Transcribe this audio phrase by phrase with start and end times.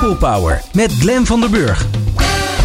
[0.00, 1.86] People Power met Glen van der Burg.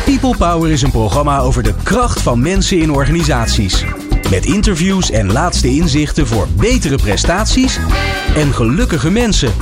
[0.05, 3.83] People Power is een programma over de kracht van mensen in organisaties.
[4.29, 7.79] Met interviews en laatste inzichten voor betere prestaties
[8.35, 9.53] en gelukkige mensen.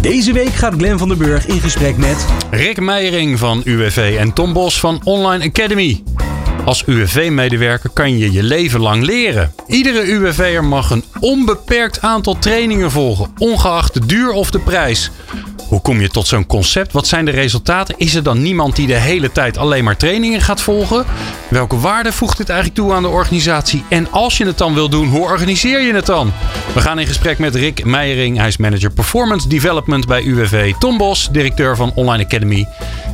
[0.00, 4.32] Deze week gaat Glen van der Burg in gesprek met Rick Meijering van UWV en
[4.32, 6.02] Tom Bos van Online Academy.
[6.64, 9.52] Als UWV-medewerker kan je je leven lang leren.
[9.66, 15.10] Iedere UWV'er mag een onbeperkt aantal trainingen volgen, ongeacht de duur of de prijs.
[15.70, 16.92] Hoe kom je tot zo'n concept?
[16.92, 17.94] Wat zijn de resultaten?
[17.98, 21.04] Is er dan niemand die de hele tijd alleen maar trainingen gaat volgen?
[21.48, 23.84] Welke waarde voegt dit eigenlijk toe aan de organisatie?
[23.88, 26.32] En als je het dan wil doen, hoe organiseer je het dan?
[26.74, 28.36] We gaan in gesprek met Rick Meijering.
[28.36, 30.72] Hij is manager Performance Development bij UWV.
[30.78, 32.66] Tom Bos, directeur van Online Academy.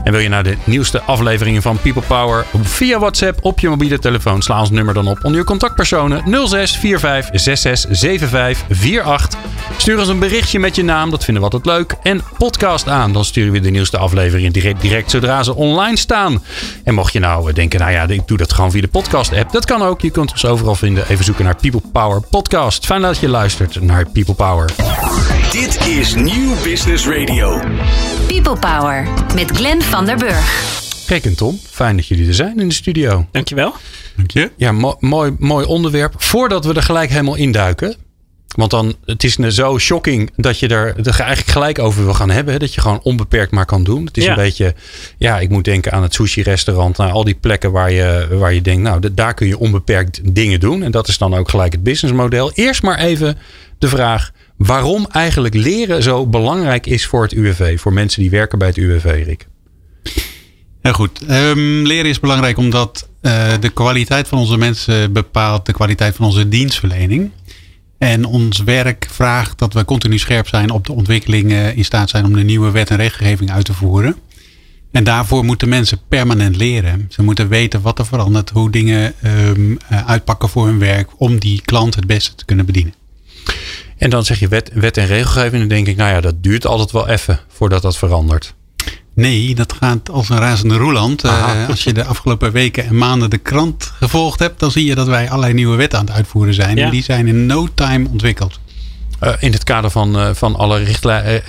[0.05, 3.99] En wil je nou de nieuwste afleveringen van People Power via WhatsApp op je mobiele
[3.99, 4.43] telefoon?
[4.43, 9.39] Sla ons nummer dan op onder je contactpersonen 06 45 66 75 48.
[9.77, 11.95] Stuur ons een berichtje met je naam, dat vinden we altijd leuk.
[12.03, 16.43] En podcast aan, dan sturen we de nieuwste afleveringen direct, direct zodra ze online staan.
[16.85, 19.53] En mocht je nou denken, nou ja, ik doe dat gewoon via de podcast app.
[19.53, 21.09] Dat kan ook, je kunt ons overal vinden.
[21.09, 22.87] Even zoeken naar People Power Podcast.
[22.87, 24.71] Fijn dat je luistert naar People Power.
[25.53, 27.61] Dit is Nieuw Business Radio.
[28.27, 30.75] People Power met Glenn van der Burg.
[31.07, 33.27] Rick en Tom, fijn dat jullie er zijn in de studio.
[33.31, 33.75] Dankjewel.
[34.17, 34.51] Dank je.
[34.57, 36.15] Ja, mo mooi, mooi onderwerp.
[36.17, 38.06] Voordat we er gelijk helemaal induiken.
[38.57, 42.31] Want dan, het is zo shocking dat je er, er eigenlijk gelijk over wil gaan
[42.31, 42.59] hebben.
[42.59, 44.05] Dat je gewoon onbeperkt maar kan doen.
[44.07, 44.31] Het is Ja.
[44.31, 44.75] een beetje,
[45.19, 46.97] ja, ik moet denken aan het sushi-restaurant.
[46.97, 50.61] Nou, al die plekken waar je, waar je denkt, nou, daar kun je onbeperkt dingen
[50.61, 50.83] doen.
[50.83, 52.53] En dat is dan ook gelijk het businessmodel.
[52.55, 53.39] Eerst maar even
[53.79, 57.81] de vraag waarom eigenlijk leren zo belangrijk is voor het UWV.
[57.81, 59.47] Voor mensen die werken bij het UWV, Rick.
[60.83, 61.21] Heel goed.
[61.29, 66.27] Ehm, leren is belangrijk omdat eh, de kwaliteit van onze mensen bepaalt de kwaliteit van
[66.27, 67.31] onze dienstverlening.
[67.99, 72.25] En ons werk vraagt dat we continu scherp zijn op de ontwikkelingen, in staat zijn
[72.25, 74.17] om de nieuwe wet en regelgeving uit te voeren.
[74.93, 77.07] En daarvoor moeten mensen permanent leren.
[77.09, 81.39] Ze moeten weten wat er verandert, hoe dingen ehm, eh, uitpakken voor hun werk, om
[81.39, 82.95] die klant het beste te kunnen bedienen.
[83.97, 85.59] En dan zeg je wet, wet en regelgeving.
[85.61, 88.55] Dan denk ik, nou ja, dat duurt altijd wel even voordat dat verandert.
[89.17, 91.25] Nee, dat gaat als een razende roeland.
[91.25, 94.95] Eh, als je de afgelopen weken en maanden de krant gevolgd hebt, dan zie je
[94.95, 96.77] dat wij allerlei nieuwe wetten aan het uitvoeren zijn.
[96.77, 96.85] Ja.
[96.85, 98.61] En die zijn in no time ontwikkeld.
[99.19, 100.83] Eh, in het kader van, eh, van alle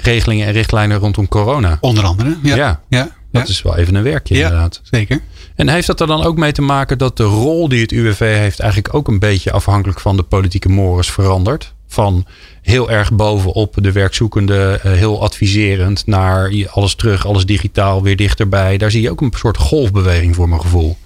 [0.01, 1.77] regelingen en richtlijnen rondom corona.
[1.81, 2.38] Onder andere.
[2.44, 4.44] Ja, Ja, ja, Dat is wel even een werkje Ja.
[4.45, 4.79] inderdaad.
[4.83, 5.19] zeker.
[5.56, 8.19] En heeft dat er dan ook mee te maken dat de rol die het UWV
[8.38, 11.73] heeft eigenlijk ook een beetje afhankelijk van de politieke mores verandert?
[11.88, 12.25] Van
[12.62, 18.78] heel erg bovenop de werkzoekende, eh, heel adviserend naar alles terug, alles digitaal, weer dichterbij.
[18.78, 20.98] Daar zie je ook een soort golfbeweging voor mijn gevoel.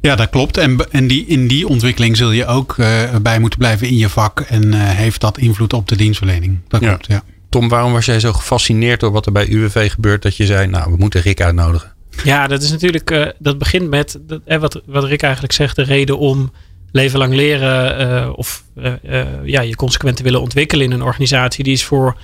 [0.00, 0.56] Ja, dat klopt.
[0.56, 4.08] En, en die, in die ontwikkeling zul je ook eh, bij moeten blijven in je
[4.08, 4.40] vak.
[4.40, 6.58] En eh, heeft dat invloed op de dienstverlening.
[6.68, 6.88] Dat Ja.
[6.88, 7.22] klopt, ja.
[7.48, 10.66] Tom, waarom was jij zo gefascineerd door wat er bij UWV gebeurt dat je zei,
[10.66, 11.92] nou, we moeten Rick uitnodigen?
[12.24, 15.76] Ja, dat is natuurlijk, eh, dat begint met dat, eh, wat, wat Rick eigenlijk zegt,
[15.76, 16.52] de reden om
[16.94, 21.64] leven lang leren eh, of eh, eh, ja, je consequent willen ontwikkelen in een organisatie.
[21.64, 22.16] Die is voor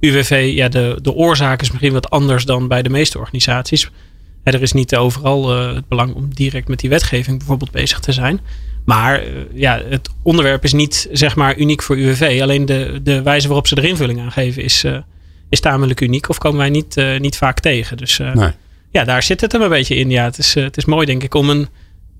[0.00, 3.90] UWV, ja, de, de oorzaak is misschien wat anders dan bij de meeste organisaties.
[4.42, 8.40] Er is niet overal het belang om direct met die wetgeving bijvoorbeeld bezig te zijn.
[8.84, 9.22] Maar
[9.54, 12.38] ja, het onderwerp is niet zeg maar uniek voor UWV.
[12.42, 14.84] Alleen de, de wijze waarop ze er invulling aan geven is,
[15.48, 16.28] is tamelijk uniek.
[16.28, 17.96] Of komen wij niet, niet vaak tegen.
[17.96, 18.50] Dus Nee.
[18.90, 20.10] ja, daar zit het hem een beetje in.
[20.10, 21.68] Ja, het is, het is mooi, denk ik, om een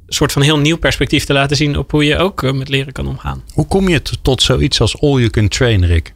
[0.09, 2.93] soort van heel nieuw perspectief te laten zien op hoe je ook eh, met leren
[2.93, 3.43] kan omgaan.
[3.55, 6.15] Hoe kom je tot zoiets als all you can train, Rick?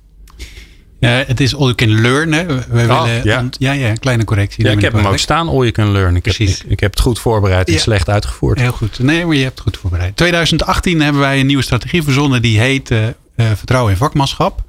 [1.01, 2.33] Ja, het is all you can learn.
[2.33, 2.47] Hè.
[2.47, 3.37] We we Oh, willen, ja.
[3.37, 4.65] want- ja, kleine correctie.
[4.65, 6.17] Ja, ik heb hem ook staan, all you can learn.
[6.17, 6.65] Ik, heb, Precies.
[6.65, 7.79] ik, ik heb het goed voorbereid en Ja.
[7.79, 8.61] slecht uitgevoerd.
[8.61, 8.99] Heel goed.
[8.99, 10.17] Nee, maar je hebt het goed voorbereid.
[10.17, 14.63] 2018 hebben wij een nieuwe strategie verzonnen die heet eh, eh, Vertrouwen in vakmanschap.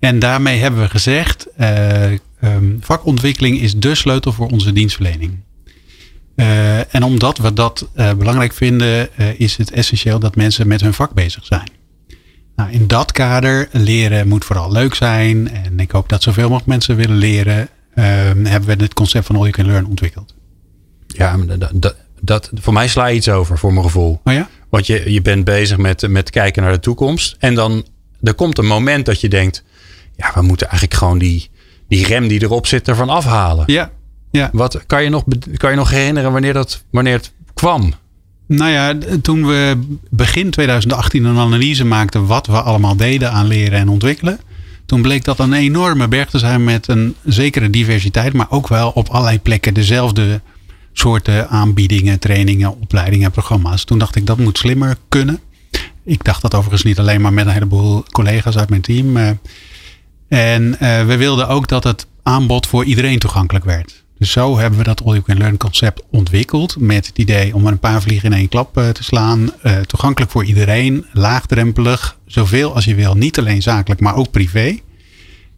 [0.00, 2.18] En daarmee hebben we gezegd, eh, ehm,
[2.80, 5.38] vakontwikkeling is de sleutel voor onze dienstverlening.
[6.38, 10.80] Eh, en omdat we dat eh, belangrijk vinden, eh, is het essentieel dat mensen met
[10.80, 11.70] hun vak bezig zijn.
[12.56, 15.50] Nou, in dat kader, leren moet vooral leuk zijn.
[15.50, 17.68] En ik hoop dat zoveel mogelijk mensen willen leren.
[17.94, 20.34] ehm, hebben we het concept van All You Can Learn ontwikkeld.
[21.06, 21.36] Ja,
[21.72, 24.20] dat, dat, voor mij sla je iets over, voor mijn gevoel.
[24.24, 24.48] Oh ja?
[24.68, 27.36] Want je, je bent bezig met, met kijken naar de toekomst.
[27.38, 27.86] En dan
[28.22, 29.64] er komt een moment dat je denkt...
[30.16, 31.50] Ja, we moeten eigenlijk gewoon die,
[31.88, 33.64] die rem die erop zit ervan afhalen.
[33.66, 33.90] Ja.
[34.30, 34.50] Ja.
[34.52, 35.24] Wat, kan, je nog,
[35.56, 37.92] kan je nog herinneren wanneer, dat, wanneer het kwam?
[38.46, 39.78] Nou ja, toen we
[40.10, 44.40] begin 2018 een analyse maakten wat we allemaal deden aan leren en ontwikkelen.
[44.86, 48.90] Toen bleek dat een enorme berg te zijn met een zekere diversiteit, maar ook wel
[48.90, 50.40] op allerlei plekken dezelfde
[50.92, 53.84] soorten aanbiedingen, trainingen, opleidingen en programma's.
[53.84, 55.40] Toen dacht ik dat moet slimmer kunnen.
[56.04, 59.16] Ik dacht dat overigens niet alleen maar met een heleboel collega's uit mijn team.
[59.16, 59.30] eh.
[60.28, 64.04] En eh, we wilden ook dat het aanbod voor iedereen toegankelijk werd.
[64.18, 66.80] Dus zo hebben we dat All You Can Learn concept ontwikkeld.
[66.80, 69.50] Met het idee om er een paar vliegen in één klap eh, te slaan.
[69.62, 71.06] Uh, toegankelijk voor iedereen.
[71.12, 72.16] Laagdrempelig.
[72.26, 73.14] Zoveel als je wil.
[73.14, 74.78] Niet alleen zakelijk, maar ook privé.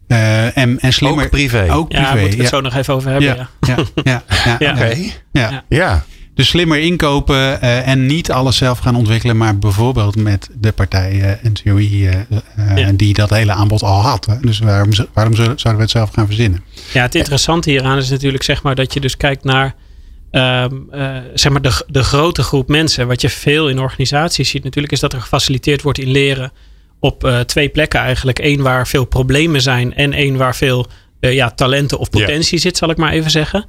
[0.07, 1.23] Uh, en, en slimmer.
[1.23, 1.73] Ook privé.
[1.73, 2.03] Ook privé.
[2.03, 3.35] Ja, moeten we het zo nog even over hebben.
[3.35, 4.23] Ja, ja, ja.
[4.27, 4.71] ja, ja.
[4.75, 4.97] Oké.
[5.31, 5.63] Ja.
[5.69, 6.05] ja.
[6.41, 11.39] Dus slimmer inkopen uh, en niet alles zelf gaan ontwikkelen, maar bijvoorbeeld met de partij
[11.43, 12.91] uh, NCOI uh, ja.
[12.91, 14.25] die dat hele aanbod al had.
[14.25, 14.39] Hè?
[14.39, 16.63] Dus waarom, waarom zouden we het zelf gaan verzinnen?
[16.93, 19.75] Ja, het interessante hieraan is natuurlijk zeg maar, dat je dus kijkt naar
[20.31, 20.87] um,
[21.33, 23.07] zeg maar de, de grote groep mensen.
[23.07, 26.51] Wat je veel in organisaties ziet natuurlijk is dat er gefaciliteerd wordt in leren
[26.99, 28.39] op twee plekken eigenlijk.
[28.39, 30.87] Eén waar veel problemen zijn en één waar veel
[31.19, 33.65] ja, talenten of potentie zit, zal ik maar even zeggen.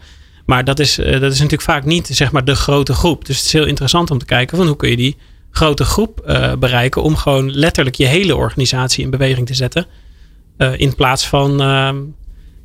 [0.46, 3.24] Maar dat is, dat is natuurlijk vaak niet zeg maar, de grote groep.
[3.24, 5.16] Dus het is heel interessant om te kijken van hoe kun je die
[5.50, 9.86] grote groep uh, bereiken om gewoon letterlijk je hele organisatie in beweging te zetten.
[10.58, 11.90] Uh, in plaats van uh,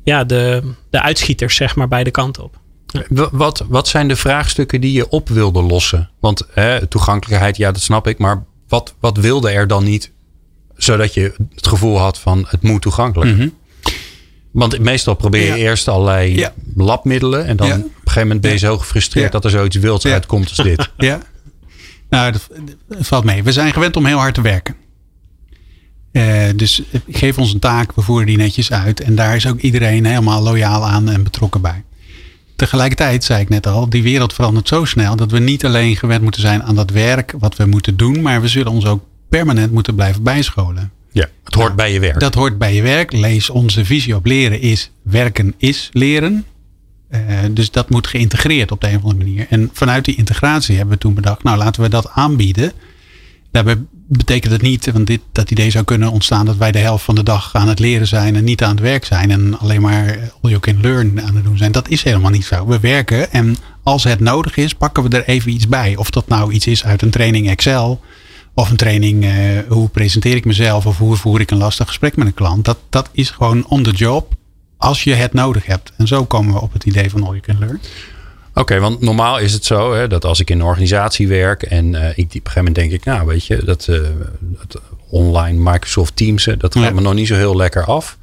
[0.04, 2.60] ja, de, de uitschieters zeg maar beide kanten op.
[3.32, 6.10] Wat, wat zijn de vraagstukken die je op wilde lossen?
[6.20, 8.18] Want hè, toegankelijkheid, ja dat snap ik.
[8.18, 10.12] Maar wat, wat wilde er dan niet
[10.76, 13.30] zodat je het gevoel had van het moet toegankelijk?
[13.30, 13.54] Mm -hmm.
[14.58, 17.46] Want meestal probeer je eerst allerlei labmiddelen.
[17.46, 20.48] En dan op een gegeven moment ben je zo gefrustreerd dat er zoiets wilds uitkomt
[20.48, 20.90] als dit.
[20.96, 21.20] Ja,
[22.10, 22.48] nou, dat,
[22.88, 23.42] dat valt mee.
[23.42, 24.74] We zijn gewend om heel hard te werken.
[26.12, 29.00] Eh, dus geef ons een taak, we voeren die netjes uit.
[29.00, 31.84] En daar is ook iedereen helemaal loyaal aan en betrokken bij.
[32.56, 36.22] Tegelijkertijd, zei ik net al, die wereld verandert zo snel dat we niet alleen gewend
[36.22, 39.72] moeten zijn aan dat werk wat we moeten doen, maar we zullen ons ook permanent
[39.72, 40.92] moeten blijven bijscholen.
[41.18, 42.20] Ja, het hoort bij je werk.
[42.20, 43.12] Dat hoort bij je werk.
[43.12, 46.44] Lees onze visie op leren is werken is leren.
[47.10, 47.20] Uh,
[47.50, 49.46] dus dat moet geïntegreerd op de een of andere manier.
[49.50, 52.72] En vanuit die integratie hebben we toen bedacht, nou laten we dat aanbieden.
[53.50, 53.76] Daarbij
[54.08, 57.14] betekent het niet, want dit, dat idee zou kunnen ontstaan dat wij de helft van
[57.14, 60.18] de dag aan het leren zijn en niet aan het werk zijn en alleen maar
[60.40, 61.72] all you can learn aan het doen zijn.
[61.72, 62.66] Dat is helemaal niet zo.
[62.66, 65.96] We werken en als het nodig is, pakken we er even iets bij.
[65.96, 68.00] Of dat nou iets is uit een training Excel
[68.58, 69.32] of een training uh,
[69.68, 72.64] hoe presenteer ik mezelf of hoe voer ik een lastig gesprek met een klant.
[72.64, 74.32] Dat, dat is gewoon on the job
[74.76, 75.92] als je het nodig hebt.
[75.96, 77.80] En zo komen we op het idee van all you can learn.
[78.48, 81.62] Oké, okay, want normaal is het zo hè, dat als ik in een organisatie werk
[81.62, 84.00] en uh, ik, op een gegeven moment denk ik, nou weet je, dat, uh,
[84.40, 86.90] dat online Microsoft Teams, dat gaat ja.
[86.90, 88.18] me nog niet zo heel lekker af.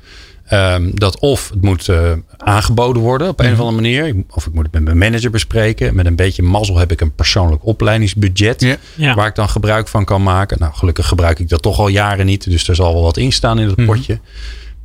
[0.53, 3.53] Um, dat of het moet uh, aangeboden worden op een Mhm.
[3.53, 4.24] of andere manier.
[4.30, 5.95] Of ik moet het met mijn manager bespreken.
[5.95, 8.62] Met een beetje mazzel heb ik een persoonlijk opleidingsbudget.
[8.62, 8.77] Ja.
[8.95, 9.13] Ja.
[9.15, 10.57] Waar ik dan gebruik van kan maken.
[10.59, 12.50] Nou, gelukkig gebruik ik dat toch al jaren niet.
[12.50, 13.86] Dus er zal wel wat in staan in het Mhm.
[13.86, 14.19] potje.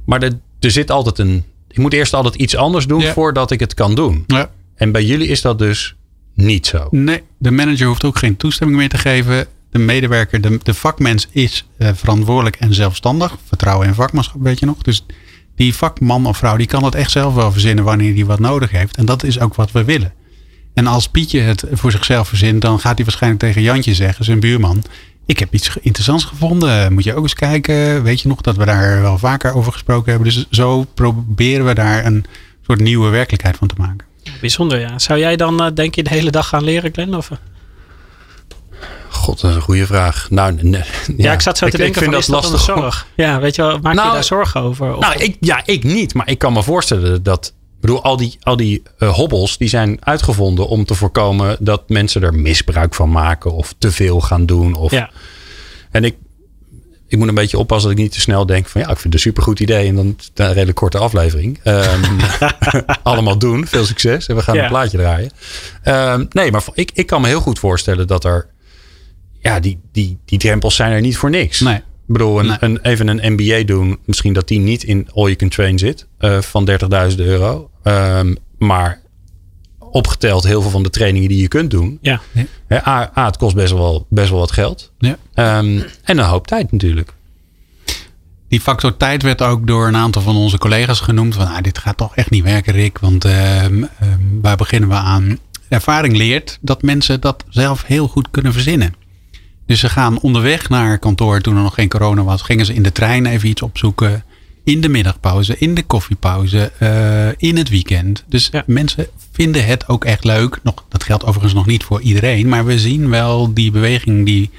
[0.06, 1.44] Maar er, er zit altijd een.
[1.68, 3.12] Ik moet eerst altijd iets anders doen Ja.
[3.12, 4.24] voordat ik het kan doen.
[4.26, 4.50] Ja.
[4.74, 5.94] En bij jullie is dat dus
[6.34, 6.88] niet zo.
[6.90, 9.46] Nee, de manager hoeft ook geen toestemming meer te geven.
[9.70, 13.36] De medewerker, de, de vakmens is uh, verantwoordelijk en zelfstandig.
[13.46, 14.76] Vertrouwen in vakmanschap, weet je nog.
[14.82, 15.06] Dus
[15.60, 18.70] die vakman of vrouw die kan het echt zelf wel verzinnen wanneer hij wat nodig
[18.70, 18.96] heeft.
[18.96, 20.12] En dat is ook wat we willen.
[20.74, 24.40] En als Pietje het voor zichzelf verzint, dan gaat hij waarschijnlijk tegen Jantje zeggen, zijn
[24.40, 24.82] buurman.
[25.26, 26.92] Ik heb iets interessants gevonden.
[26.92, 28.02] Moet je ook eens kijken.
[28.02, 30.32] Weet je nog dat we daar wel vaker over gesproken hebben.
[30.32, 32.24] Dus zo proberen we daar een
[32.66, 34.06] soort nieuwe werkelijkheid van te maken.
[34.40, 34.98] Bijzonder, ja.
[34.98, 37.14] Zou jij dan, uh, denk je, de hele dag gaan leren, Glenn?
[37.14, 37.30] Of?
[39.20, 40.26] God, dat is een goede vraag.
[40.30, 40.82] Nou, nee, ja,
[41.16, 42.60] ja, ik zat zo te ik, denken ik van, vind is dat lastig.
[42.60, 43.06] zorg?
[43.16, 44.94] Ja, weet je wel, maak Nou, je daar zorgen over?
[44.96, 46.14] Of Nou, ik, ja, ik niet.
[46.14, 47.46] Maar ik kan me voorstellen dat...
[47.46, 51.88] Ik bedoel, al die, al die uh, hobbels die zijn uitgevonden om te voorkomen dat
[51.88, 54.74] mensen er misbruik van maken of te veel gaan doen.
[54.74, 55.10] Of, ja.
[55.90, 56.16] En ik,
[57.08, 59.04] ik moet een beetje oppassen dat ik niet te snel denk van ja, ik vind
[59.04, 61.60] het een supergoed idee en dan een redelijk korte aflevering.
[61.64, 62.16] Um,
[63.02, 64.62] allemaal doen, veel succes en we gaan Ja.
[64.62, 65.30] een plaatje draaien.
[65.84, 68.46] Um, nee, maar ik, ik kan me heel goed voorstellen dat er,
[69.40, 71.60] ja, die, die, die drempels zijn er niet voor niks.
[71.60, 71.76] Nee.
[71.76, 72.56] Ik bedoel, een, Nee.
[72.60, 76.06] een, even een MBA doen, misschien dat die niet in All You Can Train zit
[76.20, 76.68] uh, van
[77.10, 77.70] 30.000 euro.
[77.84, 79.00] Um, maar
[79.78, 81.98] opgeteld heel veel van de trainingen die je kunt doen.
[82.00, 82.20] Ja.
[82.66, 84.92] Hè, A, A, het kost best wel, best wel wat geld.
[84.98, 85.58] Ja.
[85.58, 87.12] Um, en een hoop tijd natuurlijk.
[88.48, 91.34] Die factor tijd werd ook door een aantal van onze collega's genoemd.
[91.34, 92.98] Van, ah, dit gaat toch echt niet werken, Rick.
[92.98, 93.88] Want uh, um,
[94.42, 95.38] waar beginnen we aan?
[95.68, 98.94] Ervaring leert dat mensen dat zelf heel goed kunnen verzinnen.
[99.70, 102.42] Dus ze gaan onderweg naar kantoor toen er nog geen corona was.
[102.42, 104.24] Gingen ze in de trein even iets opzoeken.
[104.64, 108.24] In de middagpauze, in de koffiepauze, uh, in het weekend.
[108.28, 108.62] Dus Ja.
[108.66, 110.58] mensen vinden het ook echt leuk.
[110.62, 112.48] Nog, dat geldt overigens nog niet voor iedereen.
[112.48, 114.50] Maar we zien wel die beweging die,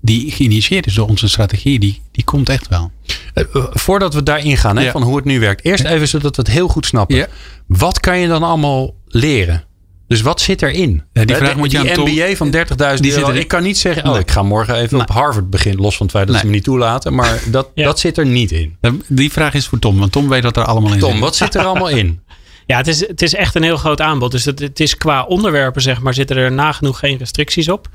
[0.00, 1.78] die geïnitieerd is door onze strategie.
[1.78, 2.90] Die, die komt echt wel.
[3.34, 4.90] Uh, voordat we daarin gaan, hè, Ja.
[4.90, 5.64] van hoe het nu werkt.
[5.64, 7.16] Eerst even zodat we het heel goed snappen.
[7.16, 7.26] Ja.
[7.66, 9.64] Wat kan je dan allemaal leren?
[10.08, 11.02] Dus wat zit erin?
[11.12, 13.20] Ja, die Hè, vraag de- moet je die aan Tom- MBA van 30.000 Die zit
[13.22, 13.32] euro.
[13.38, 14.20] Ik kan niet zeggen, oh, Nee.
[14.20, 15.06] ik ga morgen even Nee.
[15.06, 15.80] op Harvard beginnen.
[15.82, 16.44] Los van het feit dat Nee.
[16.44, 17.14] ze me niet toelaten.
[17.14, 17.84] Maar dat, Ja.
[17.84, 18.76] dat zit er niet in.
[19.08, 21.08] Die vraag is voor Tom, want Tom weet wat er allemaal in zit.
[21.10, 22.20] Tom, wat zit er allemaal in?
[22.66, 24.30] Ja, het is, het is echt een heel groot aanbod.
[24.30, 27.88] Dus het, het is qua onderwerpen, zeg maar, zitten er nagenoeg geen restricties op.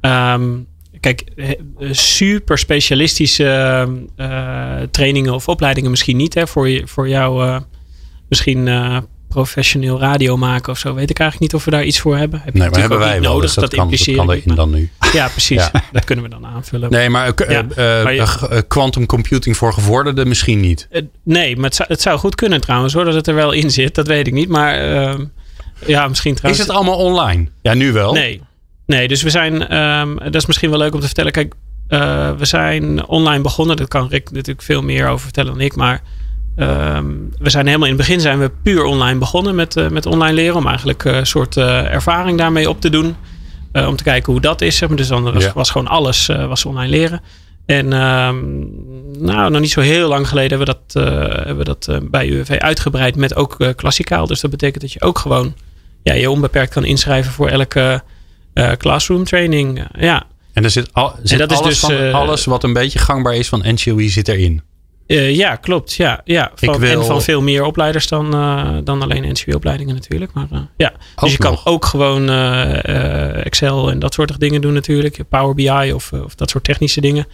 [0.00, 0.48] Ehm,
[1.00, 1.48] kijk, eh,
[1.90, 6.34] super specialistische eh, trainingen of opleidingen misschien niet.
[6.34, 7.58] Hè, voor, je, voor jou uh,
[8.28, 8.66] misschien
[9.30, 10.94] professioneel radio maken of zo.
[10.94, 12.40] Weet ik eigenlijk niet of we daar iets voor hebben.
[12.44, 13.30] Heb nee, maar hebben wij wel.
[13.32, 14.90] Nodig, dus dat, dat kan, dat kan erin dan nu.
[15.12, 15.70] Ja, precies.
[15.92, 16.90] Dat kunnen we dan aanvullen.
[16.90, 17.34] Nee, maar
[18.68, 20.88] quantum computing voor gevorderden misschien niet.
[21.22, 23.04] nee, maar het zou, het zou, goed kunnen trouwens hoor.
[23.04, 23.94] Dat het er wel in zit.
[23.94, 24.48] Dat weet ik niet.
[24.48, 25.24] Maar ehm,
[25.86, 26.62] ja, misschien trouwens.
[26.62, 27.46] Is het allemaal online?
[27.62, 28.12] Ja, nu wel.
[28.12, 28.40] Nee.
[28.86, 31.32] Nee, dus we zijn, um, dat is misschien wel leuk om te vertellen.
[31.32, 31.54] Kijk,
[32.38, 33.76] we zijn online begonnen.
[33.76, 35.76] Daar kan Rick natuurlijk veel meer over vertellen dan ik.
[35.76, 36.02] Maar
[36.60, 40.06] um, we zijn helemaal in het begin zijn we puur online begonnen met, uh, met
[40.06, 40.56] online leren.
[40.56, 43.16] Om eigenlijk een soort uh, ervaring daarmee op te doen.
[43.72, 44.76] om te kijken hoe dat is.
[44.76, 44.96] Zeg maar.
[44.96, 45.52] Dus dan was, ja.
[45.54, 47.20] was gewoon alles was online leren.
[47.66, 48.68] En um,
[49.18, 52.50] nou, nog niet zo heel lang geleden hebben we dat, hebben we dat bij UWV
[52.58, 54.26] uitgebreid met ook klassikaal.
[54.26, 55.54] Dus dat betekent dat je ook gewoon
[56.02, 58.02] ja, je onbeperkt kan inschrijven voor elke
[58.78, 59.86] classroom training.
[59.98, 60.26] Ja.
[60.52, 62.98] En er zit, al, zit dat alles, is dus, van, uh, alles wat een beetje
[62.98, 64.62] gangbaar is van NCOE zit erin.
[65.14, 65.94] Ja, klopt.
[65.94, 66.50] Ja, ja.
[66.54, 67.00] Van, wil...
[67.00, 68.30] En van veel meer opleiders dan,
[68.84, 70.32] dan alleen NCOE-opleidingen natuurlijk.
[70.32, 70.92] Maar, ja.
[71.16, 72.30] Dus je kan ook gewoon
[73.44, 75.18] Excel en dat soort dingen doen natuurlijk.
[75.28, 77.26] Power BI of, of dat soort technische dingen.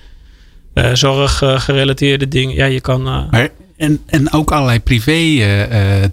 [0.92, 2.54] zorg gerelateerde dingen.
[2.54, 3.02] Ja, je kan...
[3.02, 5.46] Maar en, en ook allerlei privé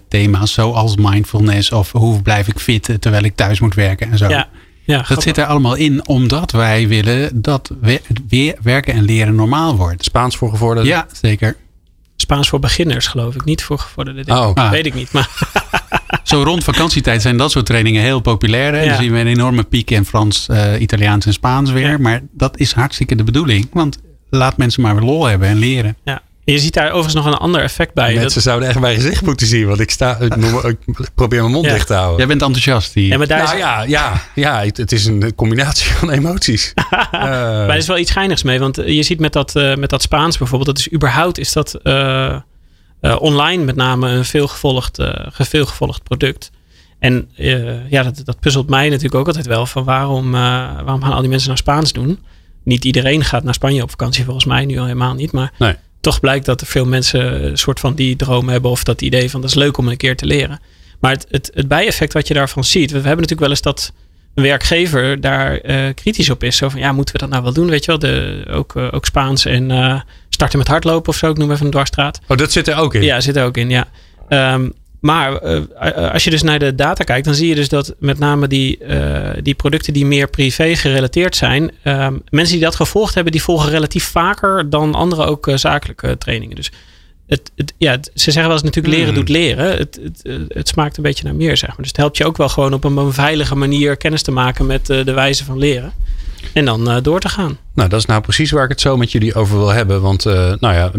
[0.08, 4.28] thema's zoals mindfulness of hoe blijf ik fit terwijl ik thuis moet werken en zo.
[4.28, 4.48] Ja.
[4.84, 7.70] Ja, dat zit er allemaal in omdat wij willen dat
[8.28, 10.04] weer werken en leren normaal wordt.
[10.04, 10.92] Spaans voor gevorderden?
[10.92, 11.56] Ja, zeker.
[12.16, 14.36] Spaans voor beginners geloof ik, niet voor gevorderden.
[14.36, 14.54] Oh.
[14.54, 14.70] Ah.
[14.70, 15.12] Weet ik niet.
[15.12, 15.28] Maar
[16.22, 18.82] Zo rond vakantietijd zijn dat soort trainingen heel populair.
[18.82, 18.88] Ja.
[18.88, 21.90] Dan zien we een enorme piek in Frans, uh, Italiaans en Spaans weer.
[21.90, 21.98] Ja.
[21.98, 23.68] Maar dat is hartstikke de bedoeling.
[23.72, 23.98] Want
[24.30, 25.96] laat mensen maar weer lol hebben en leren.
[26.04, 28.14] Ja, je ziet daar overigens nog een ander effect bij.
[28.14, 29.66] Mensen zouden echt mijn gezicht moeten zien.
[29.66, 30.34] Want ik, sta, ik,
[30.72, 32.16] ik probeer mijn mond dicht te houden.
[32.16, 32.90] Jij bent enthousiast.
[32.94, 36.72] Ja, maar daar nou, ja, ja, ja, het is een combinatie van emoties.
[36.76, 37.10] uh.
[37.12, 38.58] Maar er is wel iets geinigs mee.
[38.58, 40.76] Want je ziet met dat, uh, met dat Spaans bijvoorbeeld.
[40.76, 42.36] Dat is überhaupt is dat uh,
[43.18, 46.50] online met name een veelgevolgd, veelgevolgd product.
[46.98, 47.28] En
[47.88, 49.66] ja, dat, dat puzzelt mij natuurlijk ook altijd wel.
[49.66, 52.18] Van waarom, waarom gaan al die mensen naar Spaans doen?
[52.64, 54.64] Niet iedereen gaat naar Spanje op vakantie volgens mij.
[54.64, 55.32] Nu al helemaal niet.
[55.32, 55.52] Maar...
[55.58, 55.74] Nee
[56.04, 59.30] toch blijkt dat er veel mensen een soort van die droom hebben of dat idee
[59.30, 60.60] van dat is leuk om een keer te leren.
[61.00, 63.92] Maar het, het, het bijeffect wat je daarvan ziet, we hebben natuurlijk wel eens dat
[64.34, 66.56] een werkgever daar uh, kritisch op is.
[66.56, 67.70] Zo van ja, moeten we dat nou wel doen?
[67.70, 71.30] Weet je wel, de, ook, uh, ook Spaans en uh, starten met hardlopen of zo,
[71.30, 72.20] ik noem even een dwarsstraat.
[72.28, 73.02] Oh, dat zit er ook in?
[73.02, 73.88] Ja, zit er ook in, ja.
[74.28, 74.72] Um,
[75.04, 78.18] maar uh, als je dus naar de data kijkt, dan zie je dus dat met
[78.18, 83.14] name die, uh, die producten die meer privé gerelateerd zijn, uh, mensen die dat gevolgd
[83.14, 86.56] hebben, die volgen relatief vaker dan andere ook zakelijke trainingen.
[86.56, 86.72] Dus
[87.26, 89.18] het, het, ja, het, ze zeggen wel eens natuurlijk leren hmm.
[89.18, 89.76] doet leren.
[89.76, 91.78] Het, het, het, smaakt een beetje naar meer, zeg maar.
[91.78, 94.66] Dus het helpt je ook wel gewoon op een, een veilige manier kennis te maken
[94.66, 95.92] met de wijze van leren.
[96.52, 97.58] En dan uh, door te gaan.
[97.74, 100.00] Nou, dat is nou precies waar ik het zo met jullie over wil hebben.
[100.00, 100.90] Want uh, nou ja,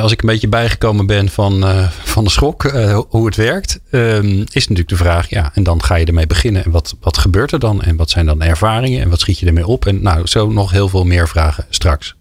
[0.00, 2.62] als ik een beetje bijgekomen ben van, uh, van de schok,
[3.08, 6.64] hoe het werkt, ehm, is natuurlijk de vraag, ja, en dan ga je ermee beginnen.
[6.64, 7.82] En wat, wat gebeurt er dan?
[7.82, 9.02] En wat zijn dan ervaringen?
[9.02, 9.86] En wat schiet je ermee op?
[9.86, 12.14] En nou, zo nog heel veel meer vragen straks.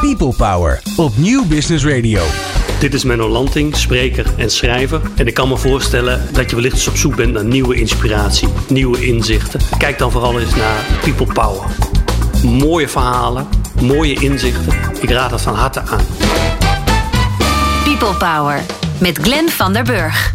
[0.00, 2.53] People Power op Nieuw Business Radio.
[2.84, 5.00] Dit is Menno Lanting, spreker en schrijver.
[5.16, 8.48] En ik kan me voorstellen dat je wellicht eens op zoek bent naar nieuwe inspiratie,
[8.68, 9.60] nieuwe inzichten.
[9.78, 11.70] Kijk dan vooral eens naar People Power.
[12.42, 13.46] Mooie verhalen,
[13.80, 14.72] mooie inzichten.
[15.00, 16.04] Ik raad het van harte aan.
[17.84, 18.62] People Power
[19.00, 20.32] met Glenn van der Burg.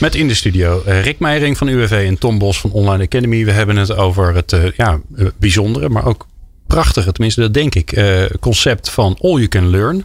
[0.00, 3.44] Met in de studio eh, Rick Meijering van UWV en Tom Bos van Online Academy.
[3.44, 6.26] We hebben het over het uh, ja, eh, bijzondere, maar ook
[6.66, 8.02] prachtige, tenminste dat denk ik,
[8.40, 10.04] concept van All You Can Learn.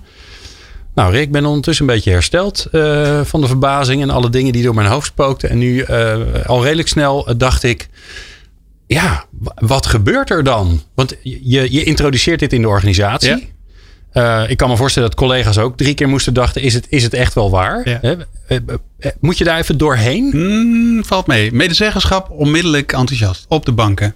[0.97, 4.53] Nou, Rick, ik ben ondertussen een beetje hersteld uh, van de verbazing en alle dingen
[4.53, 5.49] die door mijn hoofd spookten.
[5.49, 7.87] En nu uh, al redelijk snel dacht ik,
[8.87, 9.25] ja,
[9.55, 10.81] wat gebeurt er dan?
[10.93, 13.53] Want je, je introduceert dit in de organisatie.
[14.13, 14.47] Ja.
[14.47, 17.13] Ik kan me voorstellen dat collega's ook drie keer moesten dachten: is het, is het
[17.13, 17.99] echt wel waar?
[18.01, 18.15] Ja.
[19.19, 20.31] Moet je daar even doorheen?
[20.33, 21.51] Mm, valt mee.
[21.51, 24.13] Medezeggenschap onmiddellijk enthousiast op de banken.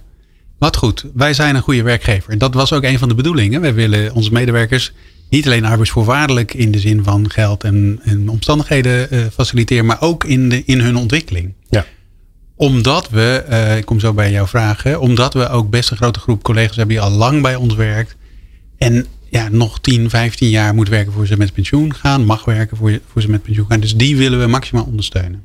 [0.58, 2.38] Wat goed, wij zijn een goede werkgever.
[2.38, 3.60] Dat was ook een van de bedoelingen.
[3.60, 4.92] Wij willen onze medewerkers
[5.32, 10.24] niet alleen arbeidsvoorwaardelijk in de zin van geld en, en omstandigheden uh, faciliteren, maar ook
[10.24, 11.54] in, de, in hun ontwikkeling.
[11.68, 11.84] Ja.
[12.56, 16.20] Omdat we, uh, ik kom zo bij jouw vragen, omdat we ook best een grote
[16.20, 18.16] groep collega's hebben die al lang bij ons werkt.
[18.78, 22.76] En ja, nog 10, 15 jaar moet werken voor ze met pensioen gaan, mag werken
[22.76, 23.80] voor, voor ze met pensioen gaan.
[23.80, 25.42] Dus die willen we maximaal ondersteunen.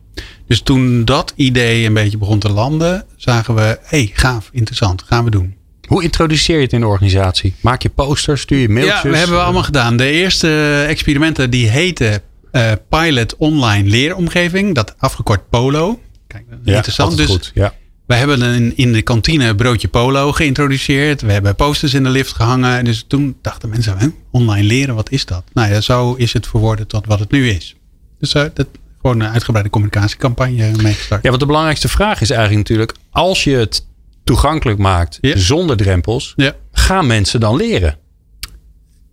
[0.48, 5.04] Dus toen dat idee een beetje begon te landen, zagen we, hé, hey, gaaf, interessant,
[5.04, 5.56] gaan we doen.
[5.88, 7.54] Hoe introduceer je het in de organisatie?
[7.62, 9.02] Maak je posters, stuur je mailtjes?
[9.02, 9.98] Ja, dat hebben we allemaal gedaan.
[9.98, 16.00] De eerste experimenten die heten eh, pilot online leeromgeving, dat afgekort POLO.
[16.28, 17.10] Kijk, interessant.
[17.10, 17.52] altijd Dus goed.
[17.54, 17.74] Ja.
[18.06, 21.22] wij hebben een, in de kantine broodje Polo geïntroduceerd.
[21.22, 22.86] We hebben posters in de lift gehangen.
[22.86, 25.44] Dus toen dachten mensen, hè, online leren, wat is dat?
[25.54, 27.76] Nou ja, zo is het verworden tot wat het nu is.
[28.20, 28.68] Dus eh, dat
[29.02, 31.24] gewoon een uitgebreide communicatiecampagne meegestart.
[31.24, 32.98] ja, want de belangrijkste vraag is eigenlijk natuurlijk...
[33.12, 33.86] als je het
[34.28, 35.38] toegankelijk maakt Ja.
[35.38, 36.34] zonder drempels...
[36.36, 36.54] Ja.
[36.72, 37.98] gaan mensen dan leren?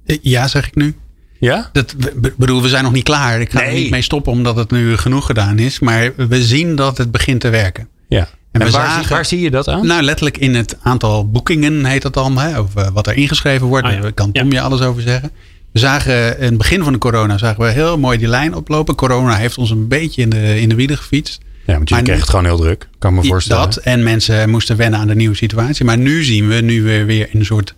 [0.06, 0.94] Eh, Ja, zeg ik nu.
[1.38, 1.70] Ja?
[1.72, 1.94] Dat,
[2.36, 3.40] bedoel, we zijn nog niet klaar.
[3.40, 5.78] Ik ga er niet mee stoppen omdat het nu genoeg gedaan is.
[5.78, 7.88] Maar we zien dat het begint te werken.
[8.08, 8.28] Ja.
[8.52, 9.86] En, waar, zagen- waar zie je dat aan?
[9.86, 12.38] Nou, letterlijk in het aantal boekingen heet dat dan.
[12.38, 13.86] Hè, of eh, wat er ingeschreven wordt.
[13.86, 14.00] Ah, ja.
[14.00, 15.30] Daar kan Tom je alles over zeggen.
[15.72, 18.94] We zagen in het begin van de corona zagen we heel mooi die lijn oplopen.
[18.94, 21.40] Corona heeft ons een beetje in de, in de wielen gefietst.
[21.66, 22.88] Ja, want je maar kreeg nu- het gewoon heel druk.
[22.98, 23.64] Kan me voorstellen.
[23.64, 25.84] Dat en mensen moesten wennen aan de nieuwe situatie.
[25.84, 27.74] Maar nu zien we, nu we weer in een soort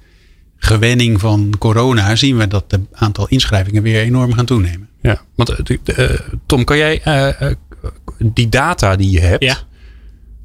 [0.57, 4.89] gewenning van corona, zien we dat het aantal inschrijvingen weer enorm gaan toenemen.
[5.03, 7.51] Ja, want eh, eh, Tom, kan jij eh,
[8.19, 9.57] die data die je hebt, Ja.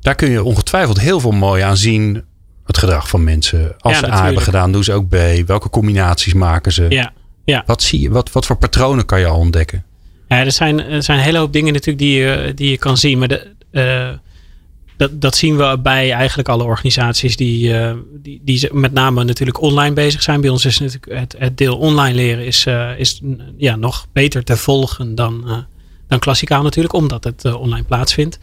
[0.01, 2.23] daar kun je ongetwijfeld heel veel mooi aan zien.
[2.65, 3.73] Het gedrag van mensen.
[3.77, 5.15] Als Ja, ze A hebben gedaan, doen ze ook B.
[5.45, 6.85] Welke combinaties maken ze?
[6.89, 7.13] Ja,
[7.45, 7.63] ja.
[7.65, 8.09] Wat zie je?
[8.09, 9.83] Wat, wat voor patronen kan je al ontdekken?
[10.31, 12.97] Ja, er zijn, er zijn een hele hoop dingen natuurlijk die je, die je kan
[12.97, 13.19] zien.
[13.19, 14.09] Maar de, eh,
[14.97, 19.61] dat, dat zien we bij eigenlijk alle organisaties die, eh, die, die met name natuurlijk
[19.61, 20.41] online bezig zijn.
[20.41, 23.21] Bij ons is natuurlijk het, het deel online leren is, eh, is
[23.57, 25.65] ja, nog beter te volgen dan,
[26.07, 26.93] dan klassikaal natuurlijk.
[26.93, 28.39] Omdat het online plaatsvindt.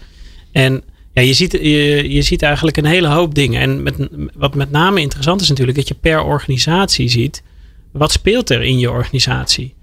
[0.53, 3.61] En ja, je, ziet, je, je ziet eigenlijk een hele hoop dingen.
[3.61, 7.43] En met, wat met name interessant is natuurlijk dat je per organisatie ziet.
[7.93, 9.77] Wat speelt er in je organisatie?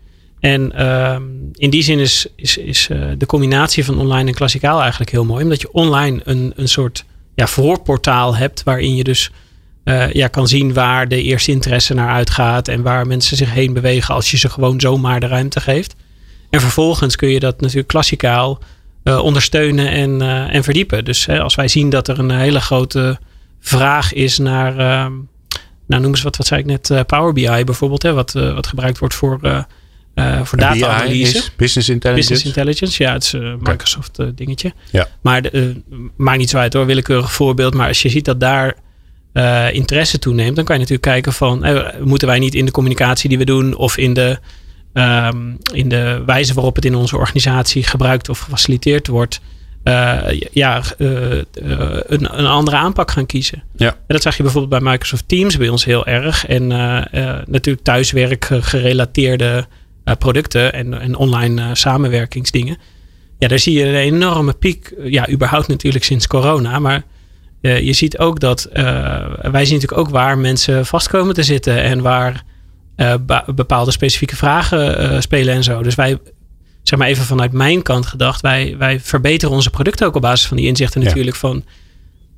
[0.46, 1.24] En ehm,
[1.54, 5.26] in die zin is, is, is eh, de combinatie van online en klassikaal eigenlijk heel
[5.26, 5.44] mooi.
[5.44, 9.32] Omdat je online een, een soort ja, voorportaal hebt waarin je dus
[9.84, 12.68] eh, ja, kan zien waar de eerste interesse naar uitgaat.
[12.68, 15.96] En waar mensen zich heen bewegen als je ze gewoon zomaar de ruimte geeft.
[16.50, 18.60] En vervolgens kun je dat natuurlijk klassikaal
[19.04, 20.22] eh, ondersteunen en,
[20.52, 21.06] en verdiepen.
[21.06, 23.20] Dus hè, als wij zien dat er een hele grote
[23.60, 25.14] vraag is naar, ehm,
[25.88, 29.00] nou noem eens wat, wat zei ik net, Power BI bijvoorbeeld, hè, wat, wat gebruikt
[29.00, 29.40] wordt voor,
[30.16, 31.44] eh eh voor data-analyse.
[31.58, 32.34] Business Intelligence.
[32.34, 34.74] Business Intelligence, ja, het is een Microsoft eh, dingetje.
[34.92, 35.08] Ja.
[35.22, 37.74] Maar de, eh, maakt niet zo uit hoor, willekeurig voorbeeld.
[37.74, 38.76] Maar als je ziet dat daar
[39.34, 42.72] eh, interesse toeneemt, dan kan je natuurlijk kijken van, eh, moeten wij niet in de
[42.72, 44.40] communicatie die we doen of in de,
[44.94, 45.38] ehm,
[45.74, 49.42] in de wijze waarop het in onze organisatie gebruikt of gefaciliteerd wordt,
[49.84, 51.44] eh, ja, eh, eh,
[52.08, 53.64] een, een andere aanpak gaan kiezen.
[53.76, 53.88] Ja.
[53.88, 56.46] En dat zag je bijvoorbeeld bij Microsoft Teams bij ons heel erg.
[56.46, 59.64] En eh, eh, natuurlijk thuiswerk eh, gerelateerde eh,
[60.14, 62.78] producten en, en online eh, samenwerkingsdingen.
[63.40, 64.88] Ja, daar zie je een enorme piek.
[65.00, 66.80] eh, Ja, überhaupt natuurlijk sinds corona.
[66.80, 67.04] Maar
[67.62, 68.84] eh, je ziet ook dat eh,
[69.52, 72.44] wij zien natuurlijk ook waar mensen vast komen te zitten en waar
[72.96, 73.14] eh,
[73.56, 75.84] bepaalde specifieke vragen eh, spelen en zo.
[75.84, 76.18] Dus wij,
[76.84, 80.48] zeg maar even vanuit mijn kant gedacht, wij, wij verbeteren onze producten ook op basis
[80.48, 81.08] van die inzichten Ja.
[81.08, 81.64] natuurlijk van.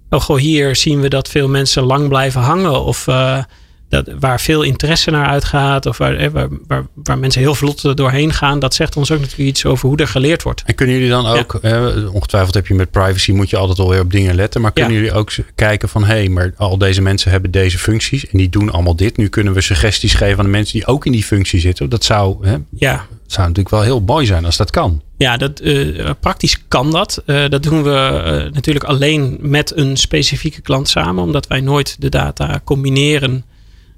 [0.10, 2.84] Oh, goh, hier zien we dat veel mensen lang blijven hangen.
[2.86, 3.44] Of eh,
[3.90, 5.86] dat, waar veel interesse naar uitgaat.
[5.86, 8.60] Of waar, eh, waar, waar, waar mensen heel vlot doorheen gaan.
[8.60, 10.64] Dat zegt ons ook natuurlijk iets over hoe er geleerd wordt.
[10.66, 13.90] En kunnen jullie dan ook, eh, ongetwijfeld heb je met privacy, moet je altijd wel
[13.90, 14.62] weer op dingen letten.
[14.62, 15.00] Maar kunnen Ja.
[15.00, 18.50] jullie ook kijken van, hé, hey, maar al deze mensen hebben deze functies en die
[18.50, 19.18] doen allemaal dit.
[19.18, 21.90] Nu kunnen we suggesties geven aan de mensen die ook in die functie zitten.
[21.90, 25.02] Dat zou, hè, Ja, zou natuurlijk wel heel mooi zijn als dat kan.
[25.18, 27.24] Ja, dat, eh, praktisch kan dat.
[27.26, 32.62] Dat doen we natuurlijk alleen met een specifieke klant samen, omdat wij nooit de data
[32.64, 33.44] combineren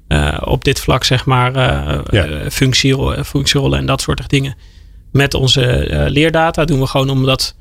[0.10, 2.26] eh, op dit vlak, zeg maar, Ja.
[2.26, 2.50] eh,
[3.24, 4.56] functierollen, en dat soort dingen.
[5.12, 7.56] Met onze leerdata doen we gewoon omdat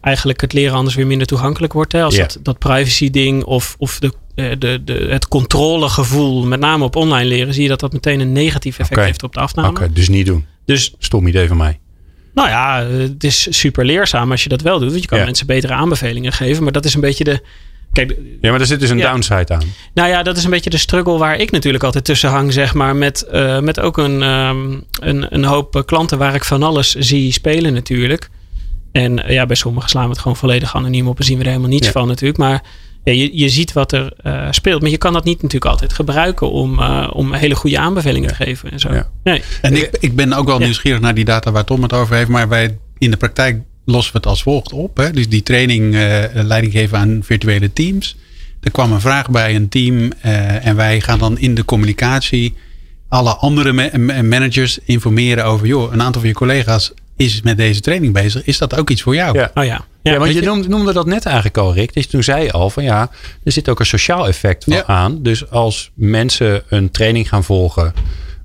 [0.00, 1.92] eigenlijk het leren anders weer minder toegankelijk wordt.
[1.92, 2.02] Hè?
[2.02, 2.22] Als Ja.
[2.22, 7.28] dat, dat privacy ding of, of de, de, de, het controlegevoel, met name op online
[7.28, 9.06] leren, zie je dat dat meteen een negatief effect Oké.
[9.06, 9.92] heeft op de Oké, afname.
[9.92, 10.46] dus niet doen.
[10.64, 11.78] Dus Stom idee van mij.
[12.34, 14.90] nou ja, het is super leerzaam als je dat wel doet.
[14.90, 15.24] Want je kan Ja.
[15.24, 16.62] mensen betere aanbevelingen geven.
[16.62, 17.42] Maar dat is een beetje de.
[17.92, 19.10] Kijk, Ja, maar er zit dus een Ja.
[19.10, 19.62] downside aan.
[19.94, 22.74] nou ja, dat is een beetje de struggle waar ik natuurlijk altijd tussen hang, zeg
[22.74, 22.96] maar.
[22.96, 26.94] Met, eh, met ook een, ehm, een, een hoop eh, klanten waar ik van alles
[26.94, 28.28] zie spelen natuurlijk.
[28.92, 31.42] En eh, ja, bij sommigen slaan we het gewoon volledig anoniem op en zien we
[31.44, 31.92] er helemaal niets Ja.
[31.92, 32.38] van natuurlijk.
[32.38, 32.62] Maar
[33.04, 34.80] ja, je, je ziet wat er eh, speelt.
[34.82, 38.34] Maar je kan dat niet natuurlijk altijd gebruiken om, eh, om hele goede aanbevelingen te
[38.34, 38.92] geven en zo.
[38.92, 39.08] Ja.
[39.22, 39.42] Nee.
[39.60, 40.64] En ik, ik ben ook wel Ja.
[40.64, 42.28] nieuwsgierig naar die data waar Tom het over heeft.
[42.28, 44.96] Maar wij in de praktijk lossen we het als volgt op.
[44.96, 45.10] Hè?
[45.10, 48.16] Dus die training eh, leiding geven aan virtuele teams.
[48.60, 50.12] Er kwam een vraag bij een team.
[50.20, 52.54] eh, en wij gaan dan in de communicatie
[53.08, 55.66] alle andere ma- ma- managers informeren over...
[55.66, 58.44] joh, een aantal van je collega's is met deze training bezig.
[58.44, 59.38] Is dat ook iets voor jou?
[59.38, 59.50] Ja.
[59.54, 59.84] Oh ja.
[60.02, 61.92] Ja, want je noemde, noemde dat net eigenlijk al, Rick.
[61.94, 63.10] Dus toen zei je al van ja,
[63.44, 64.84] er zit ook een sociaal effect van Ja.
[64.86, 65.22] aan.
[65.22, 67.92] Dus als mensen een training gaan volgen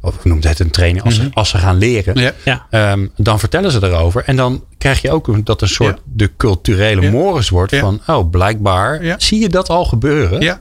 [0.08, 2.20] of noemt het een training, als, ze, als ze gaan leren.
[2.20, 2.34] Ja.
[2.46, 2.66] Ja.
[2.70, 4.24] Ehm, dan vertellen ze erover.
[4.26, 6.02] En dan krijg je ook dat een soort Ja.
[6.14, 7.12] de culturele Ja.
[7.12, 7.80] mores wordt Ja.
[7.80, 9.16] van, oh, blijkbaar Ja.
[9.20, 10.42] zie je dat al gebeuren.
[10.42, 10.60] Ja,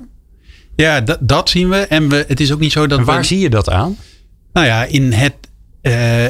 [0.77, 1.77] ja dat, dat zien we.
[1.77, 3.25] En we, het is ook niet zo dat En waar we...
[3.25, 3.97] zie je dat aan?
[4.53, 5.35] Nou ja, in het,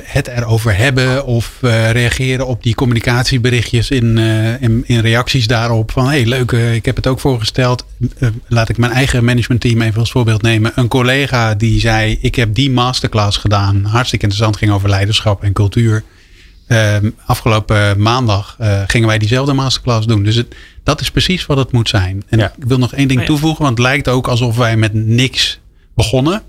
[0.05, 5.90] het erover hebben of eh, reageren op die communicatieberichtjes in, eh, in, in reacties daarop.
[5.90, 7.85] Van hey, leuk, eh, ik heb het ook voorgesteld.
[8.19, 10.73] Eh, laat ik mijn eigen managementteam even als voorbeeld nemen.
[10.75, 13.85] Een collega die zei: Ik heb die masterclass gedaan.
[13.85, 16.03] Hartstikke interessant, ging over leiderschap en cultuur.
[16.66, 20.23] Ehm, afgelopen maandag eh, gingen wij diezelfde masterclass doen.
[20.23, 22.23] Dus het, dat is precies wat het moet zijn.
[22.29, 22.53] En Ja.
[22.59, 23.31] ik wil nog één ding Oh ja.
[23.33, 25.59] toevoegen, want het lijkt ook alsof wij met niks
[25.95, 26.42] begonnen.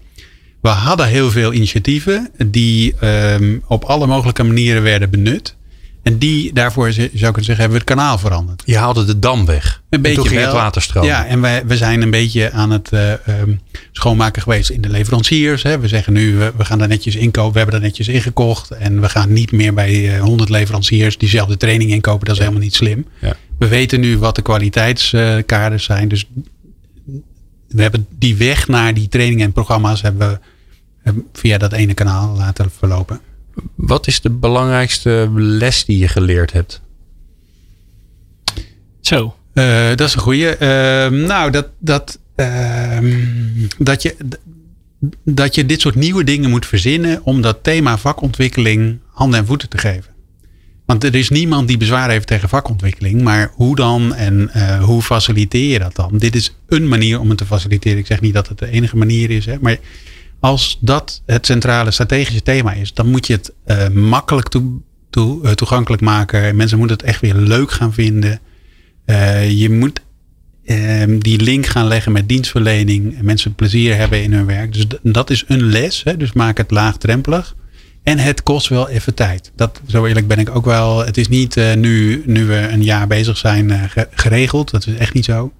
[0.67, 5.55] We hadden heel veel initiatieven die ehm, op alle mogelijke manieren werden benut.
[6.03, 8.63] En die, daarvoor zou ik kunnen zeggen, hebben we het kanaal veranderd.
[8.65, 9.81] Je haalde de dam weg.
[9.89, 10.63] Een beetje en toen ging wel.
[10.63, 11.05] het water.
[11.05, 13.55] Ja, en wij, we zijn een beetje aan het eh, ehm,
[13.91, 15.63] schoonmaken geweest in de leveranciers.
[15.63, 15.79] Hè.
[15.79, 17.51] We zeggen nu, we, we gaan daar netjes inkopen.
[17.51, 18.71] We hebben daar netjes ingekocht.
[18.71, 22.25] En we gaan niet meer bij eh, 100 leveranciers diezelfde training inkopen.
[22.25, 23.05] Dat is helemaal niet slim.
[23.21, 23.35] Ja.
[23.59, 26.07] We weten nu wat de kwaliteitskaders zijn.
[26.07, 26.25] Dus
[27.67, 30.39] we hebben die weg naar die trainingen en programma's hebben we
[31.33, 33.19] via dat ene kanaal laten verlopen.
[33.75, 36.81] Wat is de belangrijkste les die je geleerd hebt?
[39.01, 39.35] Zo.
[39.53, 40.55] Eh, dat is een goeie.
[40.55, 43.13] Ehm, nou, dat, dat, ehm,
[43.77, 44.15] dat, je,
[45.23, 49.69] dat je dit soort nieuwe dingen moet verzinnen om dat thema vakontwikkeling handen en voeten
[49.69, 50.15] te geven.
[50.85, 53.21] Want er is niemand die bezwaar heeft tegen vakontwikkeling.
[53.21, 56.17] Maar hoe dan en eh, hoe faciliteer je dat dan?
[56.17, 57.97] Dit is een manier om het te faciliteren.
[57.97, 59.45] Ik zeg niet dat het de enige manier is.
[59.45, 59.77] Hè, maar
[60.39, 65.43] als dat het centrale strategische thema is, dan moet je het eh, makkelijk toe, toe,
[65.45, 66.55] eh, toegankelijk maken.
[66.55, 68.39] Mensen moeten het echt weer leuk gaan vinden.
[69.05, 69.99] Eh, je moet
[70.65, 73.17] ehm, die link gaan leggen met dienstverlening.
[73.17, 74.73] En mensen plezier hebben in hun werk.
[74.73, 76.03] Dus dat is een les.
[76.03, 76.17] Hè?
[76.17, 77.55] Dus maak het laagdrempelig.
[78.03, 79.51] En het kost wel even tijd.
[79.55, 81.05] Dat, zo eerlijk ben ik ook wel.
[81.05, 84.71] Het is niet nu, nu we een jaar bezig zijn ge- geregeld.
[84.71, 85.51] Dat is echt niet zo.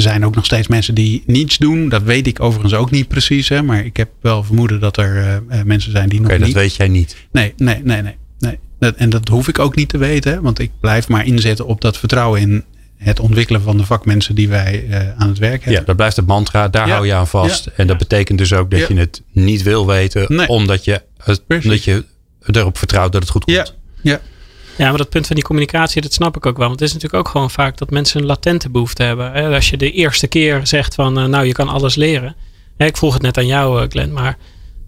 [0.00, 1.88] Er zijn ook nog steeds mensen die niets doen.
[1.88, 3.48] Dat weet ik overigens ook niet precies.
[3.48, 3.62] Hè?
[3.62, 6.54] Maar ik heb wel vermoeden dat er eh, eh, mensen zijn die nog dat niet...
[6.54, 7.16] weet jij niet.
[7.32, 8.16] Nee, nee, nee, nee.
[8.38, 8.58] nee.
[8.78, 10.42] Dat, en dat hoef ik ook niet te weten.
[10.42, 12.64] Want ik blijf maar inzetten op dat vertrouwen in
[12.96, 15.80] het ontwikkelen van de vakmensen die wij eh, aan het werk hebben.
[15.80, 16.68] Ja, dat blijft het mantra.
[16.68, 16.92] Daar Ja.
[16.92, 17.64] hou je aan vast.
[17.64, 17.70] Ja.
[17.76, 18.86] En dat betekent dus ook dat Ja.
[18.88, 20.24] je het niet wil weten.
[20.28, 20.48] Nee.
[20.48, 22.04] Omdat, je het, omdat je
[22.46, 23.56] erop vertrouwt dat het goed komt.
[23.56, 23.66] Ja,
[24.02, 24.20] ja.
[24.80, 26.68] Ja, maar dat punt van die communicatie, dat snap ik ook wel.
[26.68, 29.32] Want het is natuurlijk ook gewoon vaak dat mensen een latente behoefte hebben.
[29.32, 29.54] Hè?
[29.54, 32.36] Als je de eerste keer zegt van, eh, nou, je kan alles leren.
[32.76, 34.38] Ik vroeg het net aan jou, eh, Glenn, maar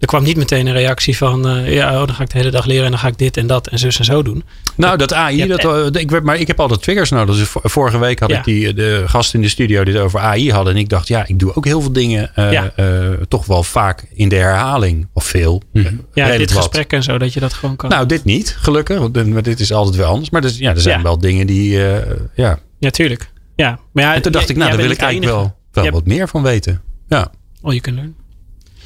[0.03, 2.51] er kwam niet meteen een reactie van, eh, ja, oh, dan ga ik de hele
[2.51, 4.43] dag leren en dan ga ik dit en dat en zus en zo doen.
[4.75, 7.35] Nou, dat AI, Ja, dat, eh, ik, maar ik heb altijd triggers nodig.
[7.35, 8.37] Dus vo- vorige week had Ja.
[8.37, 10.73] ik die, de gast in de studio die het over AI hadden.
[10.73, 12.35] En ik dacht, ja, ik doe ook heel veel dingen.
[12.35, 12.71] eh, Ja.
[12.75, 12.85] eh,
[13.27, 15.07] toch wel vaak in de herhaling.
[15.13, 15.61] Of veel.
[15.73, 16.63] Eh, Ja, dit wat.
[16.63, 17.89] gesprek en zo, dat je dat gewoon kan.
[17.89, 18.97] Nou, dit niet, gelukkig.
[18.99, 20.29] want, Maar dit is altijd wel anders.
[20.29, 21.87] Maar dus, ja, er zijn wel dingen die...
[21.87, 22.59] eh, ja.
[22.79, 23.31] ja, tuurlijk.
[23.55, 26.05] Ja, maar ja, En toen dacht ik, nou, daar wil ik eigenlijk wel, wel wat
[26.05, 26.81] meer van weten.
[27.07, 28.15] Ja, Oh, je kunt learn.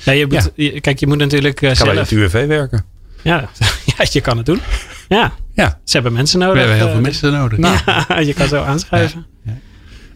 [0.03, 2.09] Ja, je moet, je- kijk, je moet natuurlijk eh, ga bij zelf...
[2.09, 2.85] het UWV werken.
[3.21, 3.49] Ja,
[3.97, 4.61] ja, je kan het doen.
[5.07, 5.79] Ja, Ja.
[5.83, 6.59] ze hebben mensen We nodig.
[6.59, 7.57] hebben heel eh, veel mensen nodig.
[7.57, 9.25] Nou, Ja, je kan zo aanschuiven.
[9.45, 9.57] Ja, Ja,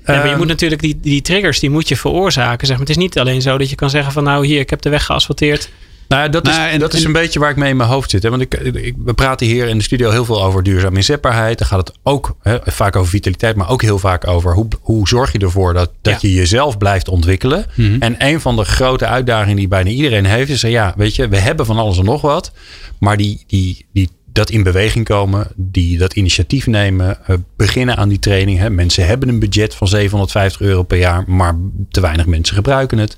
[0.06, 2.68] maar je Ehm, moet natuurlijk die, die triggers, die moet je veroorzaken.
[2.68, 2.86] Zeg maar.
[2.88, 4.90] Het is niet alleen zo dat je kan zeggen van nou hier, ik heb de
[4.90, 5.70] weg geasfalteerd.
[6.12, 7.90] Nou, dat, is, Nou, en- dat is en- een beetje waar ik mee in mijn
[7.90, 8.24] hoofd zit.
[8.24, 8.30] Hè?
[8.30, 11.58] Want ik, ik, we praten hier in de studio heel veel over duurzame inzetbaarheid.
[11.58, 15.08] Dan gaat het ook hè, vaak over vitaliteit, maar ook heel vaak over hoe, hoe
[15.08, 16.28] zorg je ervoor dat, dat Ja.
[16.30, 17.66] je jezelf blijft ontwikkelen.
[17.76, 17.96] Mhm.
[18.02, 21.38] En een van de grote uitdagingen die bijna iedereen heeft, is ja, weet je, we
[21.38, 22.52] hebben van alles en nog wat.
[23.00, 28.10] Maar die, die, die, dat in beweging komen, die dat initiatief nemen, eh, beginnen aan
[28.10, 28.58] die training.
[28.60, 28.70] Hè.
[28.70, 31.56] Mensen hebben een budget van 750 euro per jaar, maar
[31.90, 33.16] te weinig mensen gebruiken het.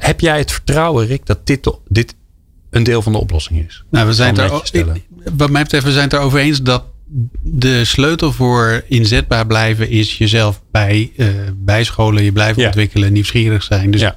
[0.00, 2.14] Heb jij het vertrouwen, Rick, dat dit, dit
[2.70, 3.84] een deel van de oplossing is?
[3.90, 4.62] Nou, we zijn er,
[5.36, 6.84] wat mij betreft, we zijn het erover eens dat
[7.42, 12.66] de sleutel voor inzetbaar blijven is jezelf bij, eh, bijscholen, je blijven Ja.
[12.66, 13.90] ontwikkelen, nieuwsgierig zijn.
[13.90, 14.16] Dus Ja.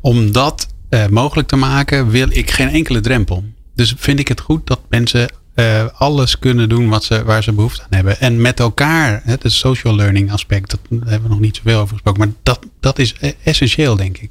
[0.00, 3.44] om dat eh, mogelijk te maken, wil ik geen enkele drempel.
[3.74, 7.52] Dus vind ik het goed dat mensen eh, alles kunnen doen wat ze, waar ze
[7.52, 8.20] behoefte aan hebben.
[8.20, 11.92] En met elkaar, het social learning aspect, dat daar hebben we nog niet zoveel over
[11.92, 14.30] gesproken, maar dat, dat is essentieel, denk ik.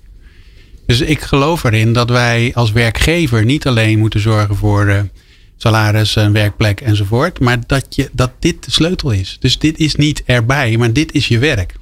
[0.87, 4.99] Dus ik geloof erin dat wij als werkgever niet alleen moeten zorgen voor eh,
[5.57, 7.39] salaris, een werkplek enzovoort.
[7.39, 9.37] Maar dat, je, dat dit de sleutel is.
[9.39, 11.75] Dus dit is niet erbij, maar dit is je werk.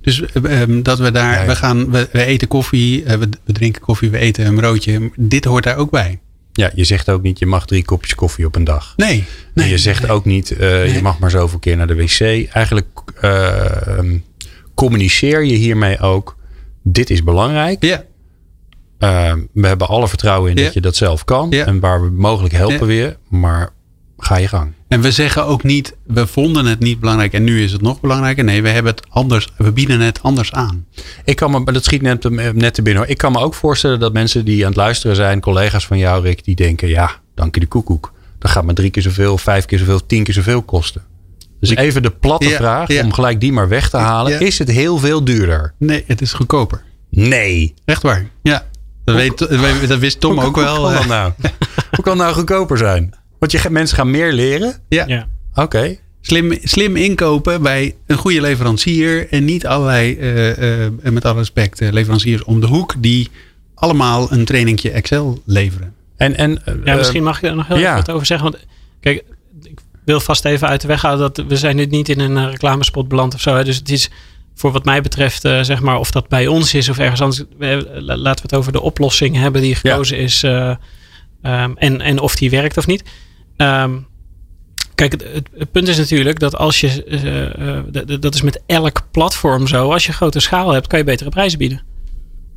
[0.00, 1.46] Dus eh, ehm, dat we daar, Ja, ja.
[1.46, 5.10] we gaan, we, we eten koffie, eh, we, we drinken koffie, we eten een broodje.
[5.16, 6.18] Dit hoort daar ook bij.
[6.52, 8.92] Ja, je zegt ook niet, je mag drie kopjes koffie op een dag.
[8.96, 9.68] Nee, En nee.
[9.68, 12.20] je zegt ook niet, je mag maar zoveel keer naar de wc.
[12.52, 12.86] Eigenlijk
[13.20, 14.18] eh, ehm,
[14.74, 16.36] communiceer je hiermee ook,
[16.82, 17.84] dit is belangrijk.
[17.84, 18.04] Ja,
[18.98, 20.64] eh, we hebben alle vertrouwen in Ja.
[20.64, 21.46] dat je dat zelf kan.
[21.50, 21.64] Ja.
[21.66, 22.84] En waar we mogelijk helpen Ja.
[22.86, 23.16] weer.
[23.28, 23.70] Maar
[24.18, 24.72] ga je gang.
[24.88, 28.00] En we zeggen ook niet, we vonden het niet belangrijk en nu is het nog
[28.00, 28.44] belangrijker.
[28.44, 30.86] Nee, we hebben het anders, we bieden het anders aan.
[31.24, 33.10] Ik kan me, dat schiet net, net te binnen hoor.
[33.12, 36.22] Ik kan me ook voorstellen dat mensen die aan het luisteren zijn, collega's van jou,
[36.22, 38.12] Rick, die denken: ja, dank je de koekoek.
[38.38, 41.02] Dat gaat me drie keer zoveel, vijf keer zoveel, tien keer zoveel kosten.
[41.60, 43.04] Dus Ik- even de platte Ja, vraag, ja.
[43.04, 44.32] om gelijk die maar weg te halen.
[44.32, 44.38] Ja.
[44.38, 45.74] Is het heel veel duurder?
[45.78, 46.82] Nee, het is goedkoper.
[47.10, 47.74] Nee.
[47.84, 48.28] Echt waar.
[48.42, 48.66] Ja.
[49.14, 50.76] Dat, weet, dat- wist Tom Hoe- ook wel.
[50.76, 51.32] Hoe kan dat nou?
[51.94, 53.14] hoe kan het nou goedkoper zijn?
[53.38, 54.74] Want je, mensen gaan meer leren?
[54.88, 55.04] Ja.
[55.06, 55.28] Ja.
[55.54, 55.96] Oké.
[56.20, 59.28] Slim, slim inkopen bij een goede leverancier.
[59.30, 62.94] En niet allerlei, eh, eh, met alle respect, eh, leveranciers om de hoek.
[62.98, 63.28] Die
[63.74, 65.94] allemaal een trainingje Excel leveren.
[66.16, 67.84] En, en, Ja, misschien mag ik er nog heel ja.
[67.84, 68.50] even wat over zeggen.
[68.50, 68.64] Want
[69.00, 69.24] kijk,
[69.62, 72.50] ik wil vast even uit de weg halen dat we zijn nu niet in een
[72.50, 73.54] reclamespot beland of zo.
[73.56, 73.64] Hè.
[73.64, 74.10] Dus het is
[74.58, 77.42] voor wat mij betreft, eh, zeg maar, of dat bij ons is of ergens anders.
[77.98, 80.42] laten we het over de oplossing hebben die gekozen is.
[80.42, 80.74] eh,
[81.42, 83.02] ehm, en, en of die werkt of niet.
[83.56, 83.98] Ehm,
[84.94, 85.24] kijk, het,
[85.58, 89.92] het- punt is natuurlijk dat als je, eh, eh, dat is met elk platform zo.
[89.92, 91.82] Als je grote schaal hebt, kan je betere prijzen bieden.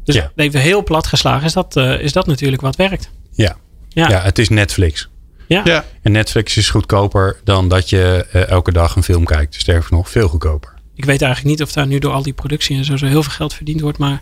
[0.04, 0.32] Dus Ja.
[0.36, 3.10] even heel plat geslagen is dat, eh, is dat natuurlijk wat werkt.
[3.32, 3.56] ja.
[3.94, 4.10] Ja.
[4.10, 5.10] ja, het is Netflix.
[5.48, 5.62] Ja.
[5.64, 5.86] Ja.
[6.02, 9.56] En Netflix is goedkoper dan dat je elke dag een film kijkt.
[9.56, 10.71] Sterker nog, veel goedkoper.
[10.96, 13.24] Ik weet eigenlijk niet of daar nu door al die productie en zo, zo heel
[13.24, 13.98] veel geld verdiend wordt.
[13.98, 14.22] Maar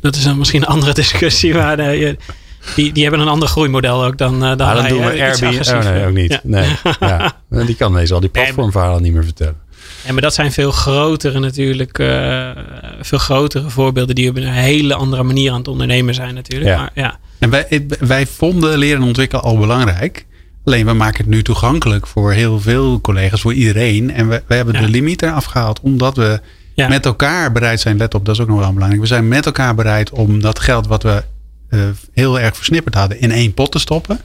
[0.00, 1.54] dat is dan misschien een andere discussie.
[1.54, 2.16] Maar eh, je-
[2.76, 5.28] die, die hebben een ander groeimodel ook dan, eh dan Ah, dan wij, doen we.
[5.30, 5.86] Iets Airbnb.
[5.86, 6.32] Oh, nee, ook niet.
[6.32, 6.40] Ja.
[6.42, 6.68] Nee.
[7.00, 7.32] Ja.
[7.66, 9.56] Die kan ineens al die platformverhalen niet meer vertellen.
[10.06, 11.98] Ja, maar dat zijn veel grotere natuurlijk.
[11.98, 12.50] eh,
[13.00, 16.70] veel grotere voorbeelden die op een hele andere manier aan het ondernemen zijn natuurlijk.
[16.70, 16.76] Ja.
[16.76, 20.26] Maar ja, En wij, wij vonden leren en ontwikkelen al belangrijk.
[20.68, 24.10] Alleen we maken het nu toegankelijk voor heel veel collega's, voor iedereen.
[24.10, 24.80] En we, we hebben Ja.
[24.80, 26.40] de limiet eraf gehaald omdat we
[26.74, 26.88] Ja.
[26.88, 27.96] met elkaar bereid zijn.
[27.96, 29.00] Let op, dat is ook nog wel belangrijk.
[29.02, 31.24] We zijn met elkaar bereid om dat geld wat we
[31.68, 31.80] eh,
[32.12, 34.20] heel erg versnipperd hadden in één pot te stoppen.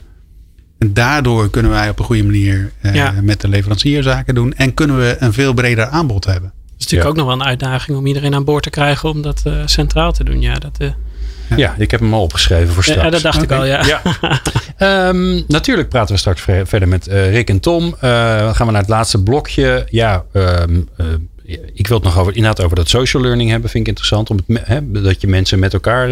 [0.78, 3.14] En daardoor kunnen wij op een goede manier eh, Ja.
[3.22, 4.54] met de leverancier zaken doen.
[4.54, 6.52] En kunnen we een veel breder aanbod hebben.
[6.54, 7.08] het is natuurlijk Ja.
[7.08, 10.12] ook nog wel een uitdaging om iedereen aan boord te krijgen om dat eh, centraal
[10.12, 10.40] te doen.
[10.40, 10.78] Ja, dat,
[11.56, 11.74] Ja.
[11.78, 13.10] ik heb hem al opgeschreven voor ja, straks.
[13.10, 13.64] dat dacht ik al.
[13.64, 13.86] Ja.
[13.86, 14.02] Ja.
[14.76, 17.90] Ehm, natuurlijk praten we straks ver- verder met eh, Rick en Tom.
[18.00, 19.86] Dan gaan we naar het laatste blokje.
[19.90, 21.06] Ja, ehm, eh,
[21.72, 23.70] ik wil het nog over, inderdaad over dat social learning hebben.
[23.70, 24.30] Vind ik interessant.
[24.30, 26.08] Om het, hè, dat je mensen met elkaar,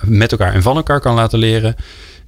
[0.00, 1.74] met elkaar en van elkaar kan laten leren.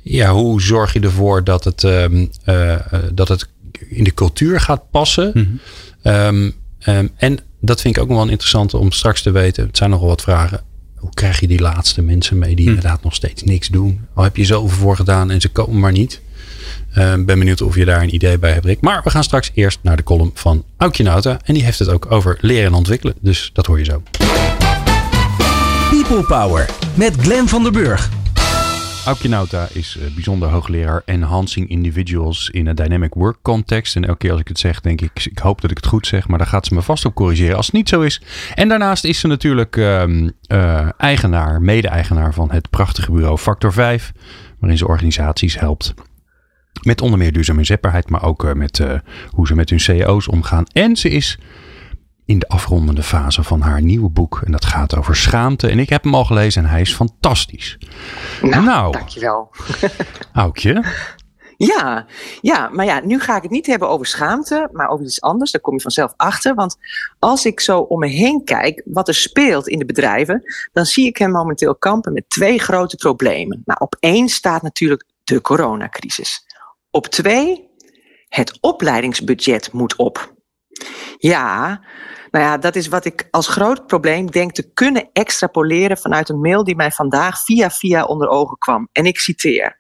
[0.03, 2.81] Ja, hoe zorg je ervoor dat het, ehm, eh, eh,
[3.13, 3.49] dat het
[3.89, 5.31] in de cultuur gaat passen?
[6.03, 6.51] Mhm.
[7.17, 9.67] En dat vind ik ook nog wel interessant om straks te weten.
[9.67, 10.61] Het zijn nogal wat vragen.
[11.05, 12.75] Hoe krijg je die laatste mensen mee die Hm.
[12.75, 14.01] inderdaad nog steeds niks doen?
[14.15, 16.21] Al heb je zoveel voor gedaan en ze komen maar niet.
[16.93, 18.81] Ehm, ben benieuwd of je daar een idee bij hebt, Rick.
[18.81, 21.39] Maar we gaan straks eerst naar de column van Aukje Nauta.
[21.45, 23.15] En die heeft het ook over leren en ontwikkelen.
[23.21, 24.03] Dus dat hoor je zo.
[25.91, 28.09] People Power met Glen van der Burg.
[29.05, 33.97] Aukje is eh, bijzonder hoogleraar Enhancing Individuals in een Dynamic Work Context.
[33.97, 36.07] En elke keer als ik het zeg, denk ik, ik hoop dat ik het goed
[36.07, 38.21] zeg, maar daar gaat ze me vast op corrigeren als het niet zo is.
[38.55, 44.13] En daarnaast is ze natuurlijk ehm, eh, eigenaar, mede-eigenaar van het prachtige bureau Factor 5,
[44.59, 45.95] waarin ze organisaties helpt.
[46.83, 48.83] Met onder meer duurzame inzetbaarheid, maar ook eh, met
[49.31, 50.65] hoe ze met hun CEO's omgaan.
[50.73, 51.39] En ze is
[52.27, 54.41] in de afrondende fase van haar nieuwe boek.
[54.45, 55.69] En dat gaat over schaamte.
[55.69, 57.79] En ik heb hem al gelezen en hij is fantastisch.
[58.43, 58.93] Nou, Nou.
[58.93, 59.51] dankjewel.
[60.33, 60.85] Aukje,
[61.57, 62.07] Ja,
[62.41, 65.51] ja, maar ja, nu ga ik het niet hebben over schaamte, maar over iets anders.
[65.51, 66.55] Daar kom je vanzelf achter.
[66.55, 66.77] Want
[67.19, 71.07] als ik zo om me heen kijk wat er speelt in de bedrijven, dan zie
[71.07, 73.63] ik hem momenteel kampen met twee grote problemen.
[73.65, 76.45] Nou, op één staat natuurlijk de coronacrisis.
[76.91, 77.69] Op twee,
[78.29, 80.35] het opleidingsbudget moet op.
[81.19, 81.81] Ja,
[82.35, 86.41] nou ja, dat is wat ik als groot probleem denk te kunnen extrapoleren vanuit een
[86.41, 88.89] mail die mij vandaag via via onder ogen kwam.
[88.93, 89.77] En ik citeer.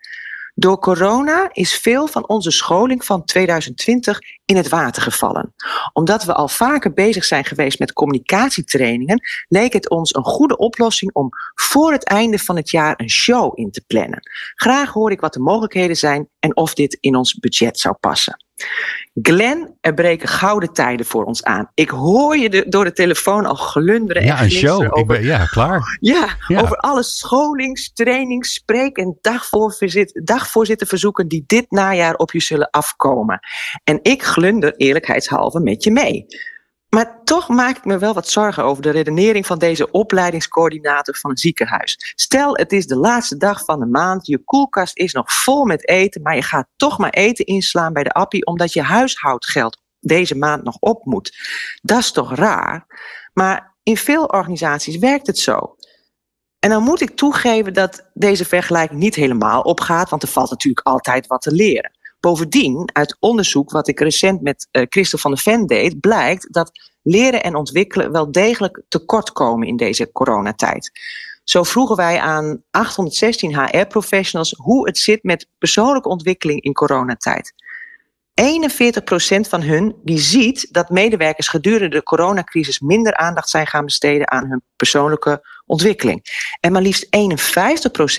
[0.54, 5.54] Door corona is veel van onze scholing van 2020 in het water gevallen.
[5.92, 11.12] Omdat we al vaker bezig zijn geweest met communicatietrainingen, leek het ons een goede oplossing
[11.12, 14.30] om voor het einde van het jaar een show in te plannen.
[14.54, 18.43] Graag hoor ik wat de mogelijkheden zijn en of dit in ons budget zou passen.
[19.22, 21.70] Glenn, er breken gouden tijden voor ons aan.
[21.74, 24.82] Ik hoor je de- door de telefoon al glunderen ja, en een show.
[24.82, 25.98] Ik over ben, ja, klaar.
[26.00, 26.60] ja, Ja.
[26.60, 33.40] over alle scholings, trainings, spreek- en dagvoorzit- dagvoorzitterverzoeken die dit najaar op je zullen afkomen.
[33.84, 36.26] En ik glunder eerlijkheidshalve met je mee.
[36.94, 41.30] Maar toch maak ik me wel wat zorgen over de redenering van deze opleidingscoördinator van
[41.30, 42.12] een ziekenhuis.
[42.16, 45.88] Stel, het is de laatste dag van de maand, je koelkast is nog vol met
[45.88, 50.36] eten, maar je gaat toch maar eten inslaan bij de appie omdat je huishoudgeld deze
[50.36, 51.36] maand nog op moet.
[51.82, 52.86] Dat is toch raar?
[53.32, 55.76] Maar in veel organisaties werkt het zo.
[56.58, 60.86] En dan moet ik toegeven dat deze vergelijking niet helemaal opgaat, want er valt natuurlijk
[60.86, 61.90] altijd wat te leren.
[62.24, 66.70] Bovendien, uit onderzoek wat ik recent met uh, Christel van der Ven deed, blijkt dat
[67.02, 70.90] leren en ontwikkelen wel degelijk tekort komen in deze coronatijd.
[71.42, 77.52] Zo vroegen wij aan 816 HR-professionals hoe het zit met persoonlijke ontwikkeling in coronatijd.
[78.42, 84.30] 41% van hun die ziet dat medewerkers gedurende de coronacrisis minder aandacht zijn gaan besteden
[84.30, 86.22] aan hun persoonlijke ontwikkeling.
[86.60, 87.06] En maar liefst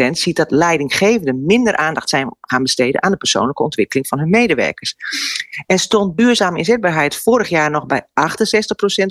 [0.08, 4.30] 51% ziet dat leidinggevenden minder aandacht zijn gaan besteden aan de persoonlijke ontwikkeling van hun
[4.30, 4.96] medewerkers.
[5.66, 8.06] En stond duurzame inzetbaarheid vorig jaar nog bij 68%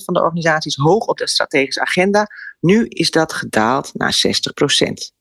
[0.05, 2.27] van de organisaties hoog op de strategische agenda.
[2.61, 5.12] Nu is dat gedaald naar 60%.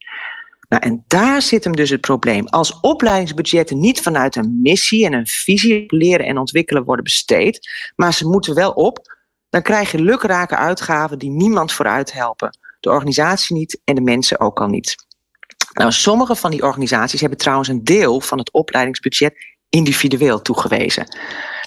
[0.70, 2.48] Nou, en daar zit hem dus het probleem.
[2.48, 8.14] Als opleidingsbudgetten niet vanuit een missie en een visie leren en ontwikkelen worden besteed, maar
[8.14, 9.16] ze moeten wel op,
[9.50, 12.58] dan krijg je lukrake uitgaven die niemand vooruit helpen.
[12.84, 14.96] De organisatie niet en de mensen ook al niet.
[15.74, 19.34] Nou, sommige van die organisaties hebben trouwens een deel van het opleidingsbudget
[19.70, 21.18] individueel toegewezen.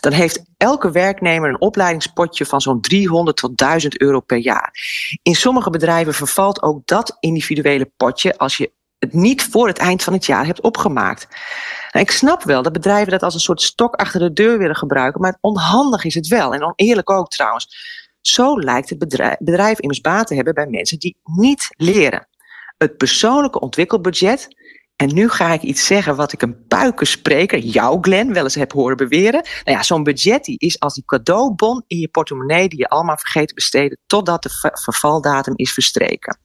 [0.00, 4.72] Dan heeft elke werknemer een opleidingspotje van zo'n 300 tot 1000 euro per jaar.
[5.22, 10.02] In sommige bedrijven vervalt ook dat individuele potje als je het niet voor het eind
[10.02, 11.28] van het jaar hebt opgemaakt.
[11.90, 14.76] Nou, ik snap wel dat bedrijven dat als een soort stok achter de deur willen
[14.76, 17.68] gebruiken, maar onhandig is het wel en oneerlijk ook trouwens.
[18.26, 22.28] Zo lijkt het bedrijf, bedrijf immers baat te hebben bij mensen die niet leren.
[22.78, 24.48] Het persoonlijke ontwikkelbudget,
[24.96, 28.72] en nu ga ik iets zeggen wat ik een puikenspreker, jou Glenn, wel eens heb
[28.72, 29.42] horen beweren.
[29.64, 33.18] Nou ja, zo'n budget die is als die cadeaubon in je portemonnee die je allemaal
[33.18, 36.38] vergeet te besteden totdat de vervaldatum is verstreken.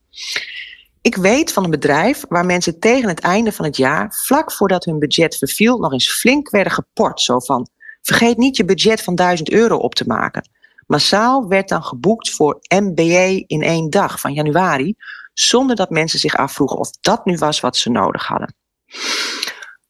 [1.02, 4.86] Ik weet van een bedrijf waar mensen tegen het einde van het jaar, vlak voordat
[4.86, 7.22] hun budget verviel, nog eens flink werden geport.
[7.22, 7.68] Zo van,
[8.02, 10.50] vergeet niet je budget van 1000 euro op te maken.
[10.92, 14.96] Massaal werd dan geboekt voor MBA in één dag van januari,
[15.34, 18.56] zonder dat mensen zich afvroegen of dat nu was wat ze nodig hadden.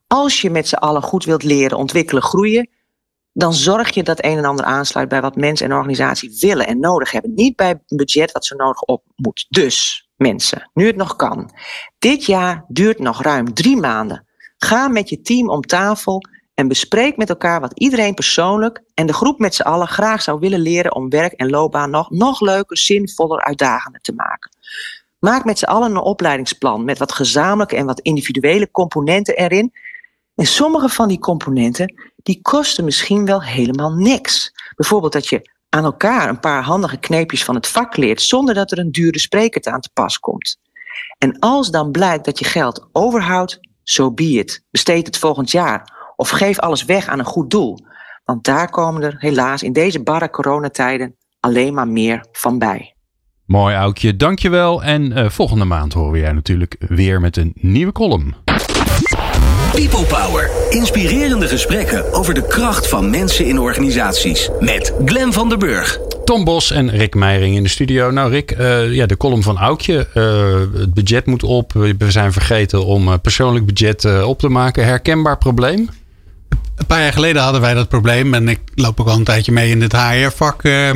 [0.07, 2.69] Als je met z'n allen goed wilt leren, ontwikkelen, groeien,
[3.33, 6.79] dan zorg je dat een en ander aansluit bij wat mensen en organisatie willen en
[6.79, 7.33] nodig hebben.
[7.33, 9.45] Niet bij een budget wat zo nodig op moet.
[9.49, 11.51] Dus, mensen, nu het nog kan.
[11.99, 14.27] Dit jaar duurt nog ruim drie maanden.
[14.57, 16.21] Ga met je team om tafel
[16.61, 20.39] en bespreek met elkaar wat iedereen persoonlijk en de groep met z'n allen graag zou
[20.39, 24.51] willen leren om werk en loopbaan nog, nog leuker, zinvoller, uitdagender te maken.
[25.19, 29.73] Maak met z'n allen een opleidingsplan met wat gezamenlijke en wat individuele componenten erin.
[30.35, 34.51] En sommige van die componenten die kosten misschien wel helemaal niks.
[34.75, 38.71] Bijvoorbeeld dat je aan elkaar een paar handige kneepjes van het vak leert zonder dat
[38.71, 40.57] er een dure spreker aan te pas komt.
[41.17, 44.59] En als dan blijkt dat je geld overhoudt, zo so be.
[44.71, 47.79] Besteed het volgend jaar of geef alles weg aan een goed doel.
[48.25, 52.93] Want daar komen er helaas in deze barre coronatijden alleen maar meer van bij.
[53.45, 54.83] Mooi Aukje, dankjewel.
[54.83, 58.35] En uh, volgende maand horen we jij natuurlijk weer met een nieuwe column.
[59.71, 60.49] People Power.
[60.69, 64.49] Inspirerende gesprekken over de kracht van mensen in organisaties.
[64.59, 65.99] Met Glen van der Burg.
[66.25, 68.11] Tom Bos en Rick Meijering in de studio.
[68.11, 70.07] Nou Rick, uh, ja, de column van Aukje.
[70.13, 71.73] Uh, het budget moet op.
[71.73, 74.85] We zijn vergeten om persoonlijk budget op te maken.
[74.85, 75.89] Herkenbaar probleem?
[76.81, 78.33] Een paar jaar geleden hadden wij dat probleem.
[78.33, 80.63] En ik loop ook al een tijdje mee in het HR-vak.
[80.63, 80.91] Uh,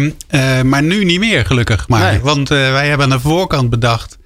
[0.62, 2.12] maar nu niet meer, gelukkig maar.
[2.12, 2.22] Nee.
[2.22, 4.18] Want wij hebben aan de voorkant bedacht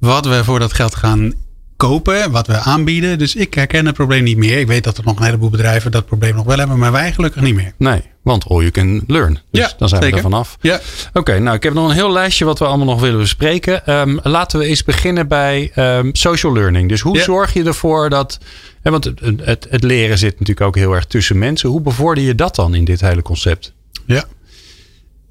[0.00, 1.32] wat we voor dat geld gaan
[1.76, 3.18] kopen, wat we aanbieden.
[3.18, 4.58] Dus ik herken het probleem niet meer.
[4.58, 7.12] Ik weet dat er nog een heleboel bedrijven dat probleem nog wel hebben, maar wij
[7.12, 7.72] gelukkig niet meer.
[7.76, 9.38] Nee, want all you can learn.
[9.50, 10.18] Dus ja, dan zijn zeker.
[10.18, 10.56] we er vanaf.
[10.60, 10.80] Ja.
[11.12, 13.92] Oké, nou ik heb nog een heel lijstje wat we allemaal nog willen bespreken.
[14.00, 16.88] Um, laten we eens beginnen bij um, social learning.
[16.88, 17.22] Dus hoe ja.
[17.22, 18.38] zorg je ervoor dat.
[18.82, 21.68] Hè, want het, het, het leren zit natuurlijk ook heel erg tussen mensen.
[21.68, 23.72] Hoe bevorder je dat dan in dit hele concept?
[24.06, 24.24] Ja.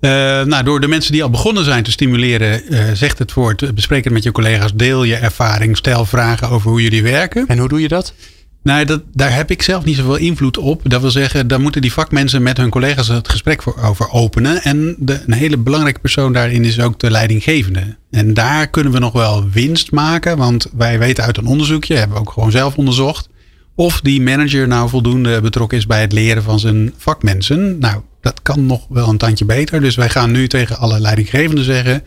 [0.01, 0.11] Uh,
[0.45, 4.03] nou, door de mensen die al begonnen zijn te stimuleren, uh, zegt het woord, bespreek
[4.03, 7.47] het met je collega's, deel je ervaring, stel vragen over hoe jullie werken.
[7.47, 8.13] En hoe doe je dat?
[8.67, 10.81] Nou, dat, daar heb ik zelf niet zoveel invloed op.
[10.83, 14.63] Dat wil zeggen, daar moeten die vakmensen met hun collega's het gesprek voor, over openen.
[14.63, 17.97] En de, een hele belangrijke persoon daarin is ook de leidinggevende.
[18.11, 22.15] En daar kunnen we nog wel winst maken, want wij weten uit een onderzoekje, hebben
[22.17, 23.29] we ook gewoon zelf onderzocht,
[23.75, 27.79] of die manager nou voldoende betrokken is bij het leren van zijn vakmensen.
[27.79, 29.81] Nou, dat kan nog wel een tandje beter.
[29.81, 32.03] Dus wij gaan nu tegen alle leidinggevenden zeggen: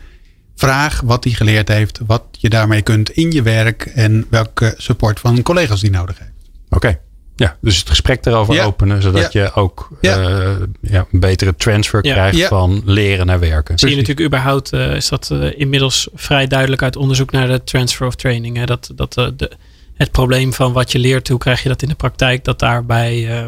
[0.55, 5.19] vraag wat hij geleerd heeft, wat je daarmee kunt in je werk en welke support
[5.19, 6.40] van collega's die nodig heeft.
[6.75, 6.99] Oké.
[7.35, 8.63] Ja, dus het gesprek erover ja.
[8.65, 9.41] openen, zodat ja.
[9.41, 10.29] je ook ja.
[10.29, 10.51] Uh,
[10.81, 13.79] ja, een betere transfer krijgt van leren naar werken.
[13.79, 17.63] Zie je natuurlijk überhaupt, uh, is dat uh, inmiddels vrij duidelijk uit onderzoek naar de
[17.63, 18.57] transfer of training.
[18.57, 18.65] Hè?
[18.65, 19.51] Dat, dat de,
[19.93, 23.45] het probleem van wat je leert, hoe krijg je dat in de praktijk, dat daarbij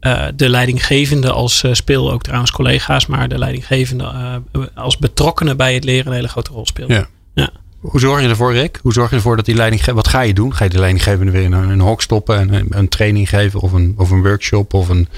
[0.00, 4.12] uh, de leidinggevende als uh, speel, ook trouwens collega's, maar de leidinggevende
[4.56, 6.90] uh, als betrokkenen bij het leren een hele grote rol speelt.
[7.34, 7.50] Ja.
[7.84, 8.78] Hoe zorg je ervoor, Rick?
[8.82, 9.84] Hoe zorg je ervoor dat die leiding...
[9.84, 10.54] Wat ga je doen?
[10.54, 12.38] Ga je de leidinggevende weer in een, een hok stoppen...
[12.38, 15.08] en een, een training geven of een, of een workshop of een...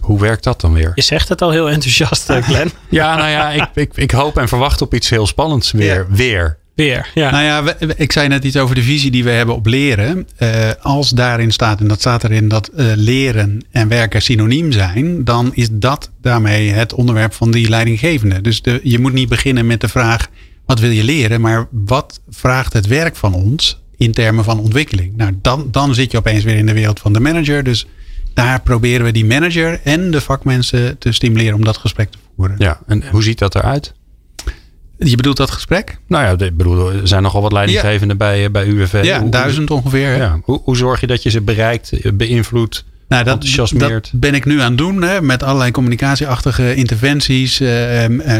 [0.00, 0.92] Hoe werkt dat dan weer?
[0.94, 2.70] Je zegt het al heel enthousiast, eh, Glenn.
[2.88, 6.06] Ja, nou ja, ik, ik, ik hoop en verwacht op iets heel spannends weer.
[6.10, 6.58] Weer.
[6.74, 7.30] Weer, ja.
[7.30, 10.28] Nou ja, we- ik zei net iets over de visie die we hebben op leren.
[10.36, 15.24] Eh, als daarin staat, en dat staat erin, dat eh, leren en werken synoniem zijn,
[15.24, 18.40] dan is dat daarmee het onderwerp van die leidinggevende.
[18.40, 20.28] Dus de, je moet niet beginnen met de vraag:
[20.70, 25.16] wat wil je leren, maar wat vraagt het werk van ons in termen van ontwikkeling?
[25.16, 27.64] Nou, dan, dan zit je opeens weer in de wereld van de manager.
[27.64, 27.86] Dus
[28.34, 32.56] daar proberen we die manager en de vakmensen te stimuleren om dat gesprek te voeren.
[32.58, 33.92] Ja, en hoe ziet dat eruit?
[34.98, 35.98] Je bedoelt dat gesprek?
[36.06, 39.00] Nou ja, ik bedoel, er zijn nogal wat leidinggevenden bij, eh, bij UWV.
[39.04, 40.16] Ja, Hoe- duizend ongeveer.
[40.16, 40.40] Ja.
[40.42, 43.44] Hoe, hoe zorg je dat je ze bereikt, eh, beïnvloedt, Nou, dat,
[43.78, 45.02] dat ben ik nu aan het doen.
[45.02, 47.60] Hè, met allerlei communicatieachtige interventies.
[47.60, 47.68] eh,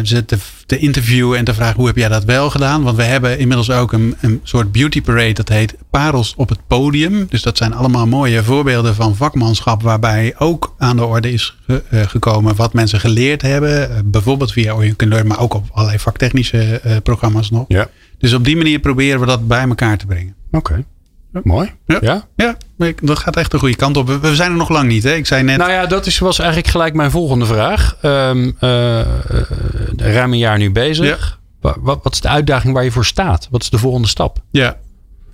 [0.03, 2.83] ze te, te interviewen en te vragen hoe heb jij dat wel gedaan.
[2.83, 5.33] Want we hebben inmiddels ook een, een soort beauty parade.
[5.33, 7.27] Dat heet Parels op het podium.
[7.29, 9.83] Dus dat zijn allemaal mooie voorbeelden van vakmanschap.
[9.83, 14.11] Waarbij ook aan de orde is ge- eh, gekomen wat mensen geleerd hebben.
[14.11, 15.27] bijvoorbeeld via Learn.
[15.27, 17.65] Maar ook op allerlei vaktechnische programma's nog.
[17.69, 17.89] Ja.
[18.19, 20.35] Dus op die manier proberen we dat bij elkaar te brengen.
[20.51, 20.85] Oké.
[21.43, 21.71] Mooi.
[21.87, 21.99] Ja.
[22.01, 22.27] ja?
[22.37, 22.57] Ja,
[23.03, 24.09] dat gaat echt de goede kant op.
[24.21, 25.03] We- zijn er nog lang niet.
[25.03, 25.13] Hè?
[25.15, 25.57] Ik zei net...
[25.59, 27.97] Nou ja, dat is, was eigenlijk gelijk mijn volgende vraag.
[28.03, 29.07] Ehm, eh, eh,
[29.97, 31.07] ruim een jaar nu bezig.
[31.61, 33.49] Wa- Wat, wat is de uitdaging waar je voor staat?
[33.51, 34.39] Wat is de volgende stap?
[34.51, 34.77] Ja.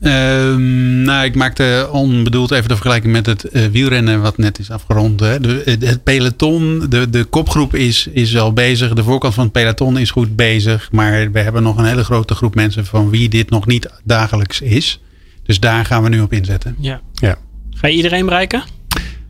[0.00, 4.70] Ehm, nou, ik maakte onbedoeld even de vergelijking met het eh, wielrennen wat net is
[4.70, 5.20] afgerond.
[5.20, 5.40] Hè.
[5.40, 8.92] De, het- het peloton, de, de kopgroep is, is al bezig.
[8.92, 10.88] De voorkant van het peloton is goed bezig.
[10.92, 14.60] Maar we hebben nog een hele grote groep mensen van wie dit nog niet dagelijks
[14.60, 15.00] is.
[15.46, 16.76] Dus daar gaan we nu op inzetten.
[16.80, 17.00] ja.
[17.12, 17.36] Ja.
[17.70, 18.62] Ga je iedereen bereiken?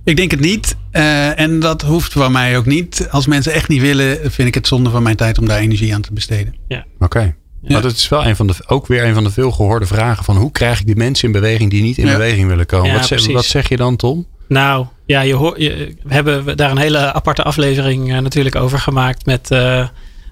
[0.05, 0.77] Ik denk het niet.
[0.91, 3.09] Eh, en dat hoeft van mij ook niet.
[3.11, 5.95] Als mensen echt niet willen, vind ik het zonde van mijn tijd om daar energie
[5.95, 6.55] aan te besteden.
[6.99, 7.35] Oké.
[7.63, 10.25] Maar dat is wel een van de, ook weer een van de veel gehoorde vragen
[10.25, 12.13] van hoe krijg ik die mensen in beweging die niet in Ja.
[12.13, 12.87] beweging willen komen?
[12.87, 13.35] Ja, wat, zeg, precies.
[13.35, 14.27] wat zeg je dan, Tom?
[14.49, 18.79] Nou, ja, je hoor, je, we hebben daar een hele aparte aflevering eh, natuurlijk over
[18.79, 19.81] gemaakt met, eh,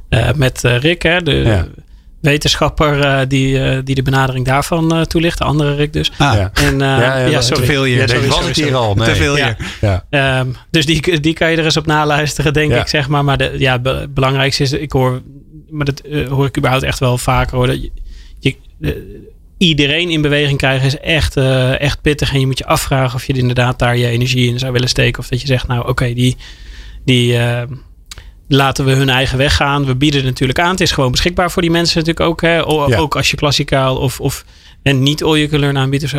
[0.08, 1.66] eh, met Rick, hè, de Ja.
[2.24, 5.38] Wetenschapper eh, die, eh, die de benadering daarvan eh, toelicht.
[5.38, 6.10] De andere Rick dus.
[6.18, 6.50] Ah, Ja.
[6.54, 7.60] En, eh, Ja, ja, ja, dat- sorry.
[7.62, 7.96] te veel hier.
[7.96, 8.94] Ja, Sorry, deze was hier al.
[8.94, 9.06] Nee.
[9.08, 9.56] Te veel Ja.
[9.58, 9.66] hier.
[9.80, 10.04] Ja.
[10.38, 12.80] Ehm, dus die, die kan je er eens op naluisteren, denk Ja.
[12.80, 13.24] ik, zeg maar.
[13.24, 15.22] Maar de, ja, het be- belangrijkste is, ik hoor,
[15.70, 17.66] maar dat hoor ik überhaupt echt wel vaker hoor.
[17.66, 17.90] Dat je,
[18.40, 19.22] je-
[19.58, 22.32] iedereen in beweging krijgen is echt, eh, echt pittig.
[22.32, 25.22] En je moet je afvragen of je inderdaad daar je energie in zou willen steken.
[25.22, 26.36] Of dat je zegt, nou oké, die,
[27.04, 27.62] die eh,
[28.48, 29.84] laten we hun eigen weg gaan.
[29.84, 30.70] We bieden het natuurlijk aan.
[30.70, 32.40] Het is gewoon beschikbaar voor die mensen natuurlijk ook.
[32.40, 32.66] Hè?
[32.66, 32.96] O- Ja.
[32.98, 34.44] Ook als je klassikaal of, of
[34.82, 36.12] en niet all you can learn aanbiedt.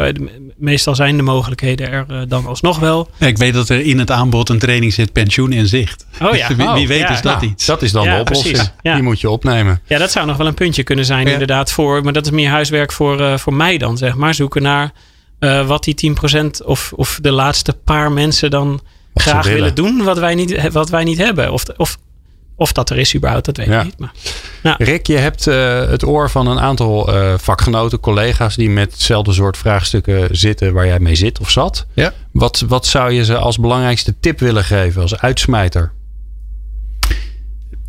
[0.57, 3.09] Meestal zijn de mogelijkheden er eh, dan alsnog wel.
[3.19, 6.05] Ik weet dat er in het aanbod een training zit, pensioen in zicht.
[6.21, 6.47] Oh ja.
[6.47, 7.09] Dus wie, wie Oh, weet ja.
[7.09, 7.65] is dat Nou, iets.
[7.65, 8.71] Dat is dan Ja, de oplossing.
[8.81, 9.81] Die moet je opnemen.
[9.87, 11.31] Ja, dat zou nog wel een puntje kunnen zijn, Ja.
[11.31, 11.71] inderdaad.
[11.71, 14.33] Voor, maar dat is meer huiswerk voor, eh, voor mij dan, zeg maar.
[14.33, 14.91] Zoeken naar
[15.39, 18.79] eh, wat die 10% of, of de laatste paar mensen dan
[19.13, 19.59] Wat graag willen.
[19.59, 19.75] willen.
[19.75, 21.51] doen, wat wij niet, wat wij niet hebben.
[21.53, 21.97] Of, of,
[22.55, 23.79] of dat er is überhaupt, dat weet Ja.
[23.79, 23.97] ik niet.
[24.63, 28.91] Maar, Rick, je hebt eh, het oor van een aantal eh, vakgenoten, collega's die met
[28.91, 31.85] hetzelfde soort vraagstukken zitten waar jij mee zit of zat.
[31.93, 32.13] Ja.
[32.31, 35.91] Wat, wat zou je ze als belangrijkste tip willen geven, als uitsmijter?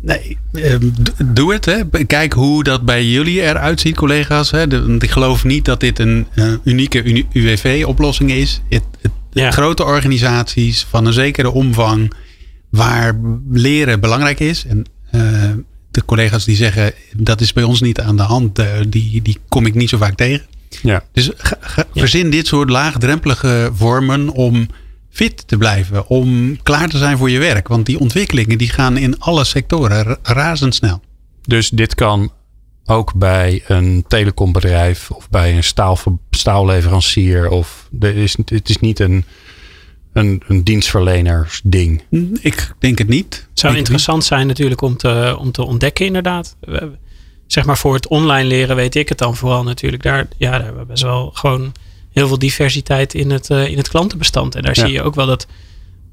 [0.01, 0.89] Nee, ehm,
[1.25, 1.65] doe het.
[1.65, 2.05] Hè.
[2.05, 4.51] Kijk hoe dat bij jullie eruit ziet, collega's.
[4.51, 4.91] Hè.
[5.01, 8.61] Ik geloof niet dat dit een eh, unieke uni- UWV-oplossing is.
[8.69, 9.51] Het, het, Ja.
[9.51, 12.13] Grote organisaties van een zekere omvang
[12.69, 13.19] waar
[13.51, 14.65] leren belangrijk is.
[14.65, 15.51] En eh,
[15.91, 19.37] de collega's die zeggen dat is bij ons niet aan de hand, eh, die, die
[19.49, 20.45] kom ik niet zo vaak tegen.
[20.81, 21.03] Ja.
[21.11, 24.67] Dus ga- ga- verzin dit soort laagdrempelige vormen om
[25.09, 26.07] fit te blijven.
[26.07, 27.67] Om klaar te zijn voor je werk.
[27.67, 31.01] Want die ontwikkelingen die gaan in alle sectoren ra- razendsnel.
[31.45, 32.31] Dus dit kan
[32.85, 35.97] ook bij een telecombedrijf of bij een staal,
[36.29, 37.49] staalleverancier.
[37.49, 39.25] Of er is, het is niet een,
[40.17, 42.01] een, een dienstverlenersding.
[42.41, 43.47] Ik denk het niet.
[43.49, 46.55] het zou Ik- interessant zijn natuurlijk om te, om te ontdekken, inderdaad.
[46.59, 46.91] We-
[47.47, 50.03] Zeg maar voor het online leren weet ik het dan vooral natuurlijk.
[50.03, 51.71] Daar, ja, daar hebben we best wel gewoon
[52.11, 54.55] heel veel diversiteit in het, eh, in het klantenbestand.
[54.55, 54.83] En daar Ja.
[54.85, 55.47] zie je ook wel dat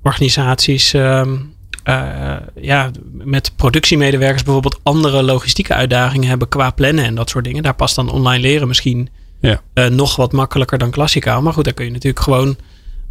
[0.02, 1.34] organisaties ehm,
[1.82, 7.62] eh, ja, met productiemedewerkers bijvoorbeeld andere logistieke uitdagingen hebben qua plannen en dat soort dingen.
[7.62, 9.08] Daar past dan online leren misschien
[9.40, 9.60] Ja.
[9.74, 11.42] eh, nog wat makkelijker dan klassikaal.
[11.42, 12.56] Maar goed, daar kun je natuurlijk gewoon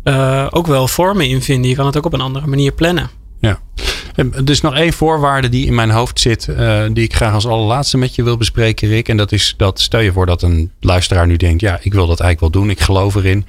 [0.03, 1.69] eh, ook wel vormen in vinden.
[1.69, 3.09] Je kan het ook op een andere manier plannen.
[3.39, 3.59] Ja.
[4.15, 7.33] En Er is nog één voorwaarde die in mijn hoofd zit, eh, die ik graag
[7.33, 9.09] als allerlaatste met je wil bespreken, Rick.
[9.09, 12.07] En dat is dat, stel je voor dat een luisteraar nu denkt, ja, ik wil
[12.07, 13.45] dat eigenlijk wel doen, ik geloof erin.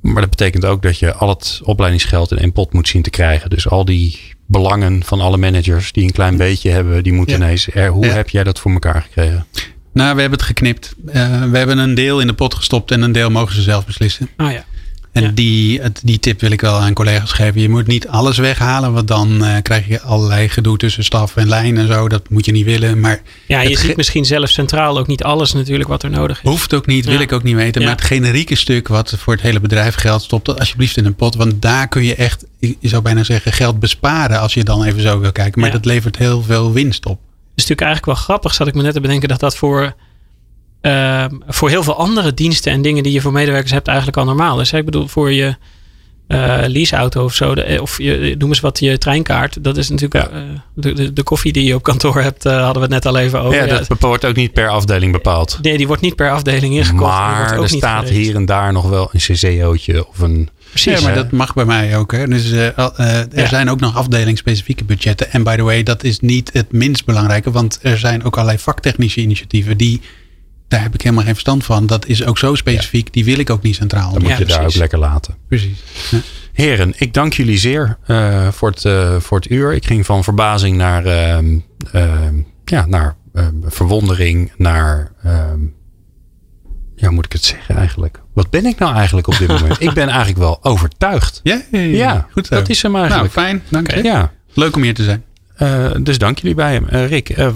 [0.00, 3.10] Maar dat betekent ook dat je al het opleidingsgeld in één pot moet zien te
[3.10, 3.50] krijgen.
[3.50, 7.44] Dus al die belangen van alle managers die een klein beetje hebben, die moeten Ja.
[7.44, 7.68] ineens.
[7.74, 8.12] Er, hoe Ja.
[8.12, 9.46] heb jij dat voor elkaar gekregen?
[9.92, 10.94] Nou, we hebben het geknipt.
[11.06, 11.12] Uh,
[11.50, 14.28] we hebben een deel in de pot gestopt en een deel mogen ze zelf beslissen.
[14.36, 14.64] Oh ja.
[15.12, 15.30] En Ja.
[15.34, 17.60] die, het- die tip wil ik wel aan collega's geven.
[17.60, 21.48] Je moet niet alles weghalen, want dan eh, krijg je allerlei gedoe tussen staf en
[21.48, 22.08] lijn en zo.
[22.08, 23.00] Dat moet je niet willen.
[23.00, 26.42] Maar Ja, je het ziet misschien zelf centraal ook niet alles natuurlijk wat er nodig
[26.42, 26.50] is.
[26.50, 27.20] hoeft ook niet, wil Ja.
[27.20, 27.80] ik ook niet weten.
[27.80, 27.86] Ja.
[27.86, 31.14] Maar het generieke stuk wat voor het hele bedrijf geldt, stop dat alsjeblieft in een
[31.14, 31.34] pot.
[31.34, 35.02] Want daar kun je echt, je zou bijna zeggen, geld besparen als je dan even
[35.02, 35.60] zo wil kijken.
[35.60, 37.18] Maar dat levert heel veel winst op.
[37.54, 39.94] is natuurlijk eigenlijk wel grappig, zat ik me net te bedenken, dat dat voor,
[40.80, 44.24] ehm, voor heel veel andere diensten en dingen die je voor medewerkers hebt eigenlijk al
[44.24, 44.70] normaal is.
[44.70, 44.78] hè.
[44.78, 45.56] Ik bedoel, voor je
[46.28, 49.64] eh leaseauto of zo, de- of je, noem eens wat, je treinkaart.
[49.64, 50.38] Dat is natuurlijk eh,
[50.74, 53.18] de, de, de koffie die je op kantoor hebt, eh, hadden we het net al
[53.18, 53.58] even over.
[53.58, 55.58] ja, Ja, dat wordt ook niet per afdeling bepaald.
[55.62, 57.02] nee, die wordt niet per afdeling ingekocht.
[57.12, 60.48] Maar er staat hier en daar nog wel een CCO'tje of een...
[60.70, 60.92] Precies.
[60.98, 61.22] Ja, maar hè?
[61.22, 62.12] dat mag bij mij ook.
[62.12, 62.26] Hè.
[62.26, 63.46] Dus, eh, eh, er Ja.
[63.46, 65.32] zijn ook nog afdelingsspecifieke budgetten.
[65.32, 67.50] En by the way, dat is niet het minst belangrijke.
[67.50, 70.00] Want er zijn ook allerlei vaktechnische initiatieven die...
[70.68, 71.86] Daar heb ik helemaal geen verstand van.
[71.86, 73.12] Dat is ook zo specifiek.
[73.12, 74.12] Die wil ik ook niet centraal.
[74.12, 75.34] Dan moet Ja, je daar ook lekker laten.
[75.48, 75.82] Precies.
[76.52, 79.72] Heren, ik dank jullie zeer eh, voor, het, eh, voor het uur.
[79.74, 81.58] Ik ging van verbazing naar, ehm,
[81.92, 85.12] ehm, ja, naar ehm, verwondering, naar.
[85.22, 85.60] ehm,
[86.96, 88.20] ja, hoe moet ik het zeggen eigenlijk?
[88.34, 89.80] Wat ben ik nou eigenlijk op dit moment?
[89.88, 91.40] ik ben eigenlijk wel overtuigd.
[91.42, 92.54] Ja, Ja, goed zo.
[92.54, 93.34] dat is hem Nou, eigenlijk.
[93.34, 93.62] fijn.
[93.68, 94.02] Dank je.
[94.02, 95.24] ja, Leuk om hier te zijn.
[95.58, 96.88] Eh, dus dank jullie bij hem.
[96.88, 97.48] Eh, Rick, eh,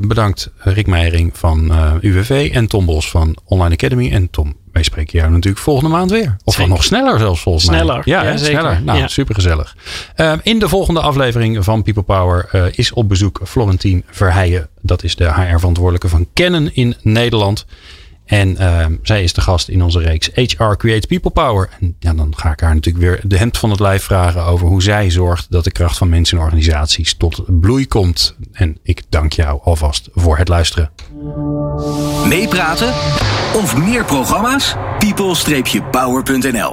[0.00, 4.10] bedankt Rick Meijering van UWV en Tom Bos van Online Academy.
[4.12, 6.36] En Tom, wij spreken jou natuurlijk volgende maand weer.
[6.44, 6.70] Of Zeker.
[6.70, 7.78] nog sneller zelfs volgens mij.
[7.78, 8.60] Sneller, Ja, ja, hè, zeker.
[8.60, 8.82] sneller.
[8.82, 9.08] Nou, Ja.
[9.08, 9.76] supergezellig.
[10.42, 14.68] In de volgende aflevering van People Power is op bezoek Florentien Verheijen.
[14.82, 17.66] Dat is de HR-verantwoordelijke van Canon in Nederland.
[18.28, 21.68] En eh, zij is de gast in onze reeks HR Creates People Power.
[21.80, 24.66] En ja, dan ga ik haar natuurlijk weer de hemd van het lijf vragen over
[24.66, 28.36] hoe zij zorgt dat de kracht van mensen en organisaties tot bloei komt.
[28.52, 30.90] En ik dank jou alvast voor het luisteren.
[32.28, 32.92] Meepraten
[33.54, 34.74] of meer programma's?
[34.98, 36.66] people-power.nl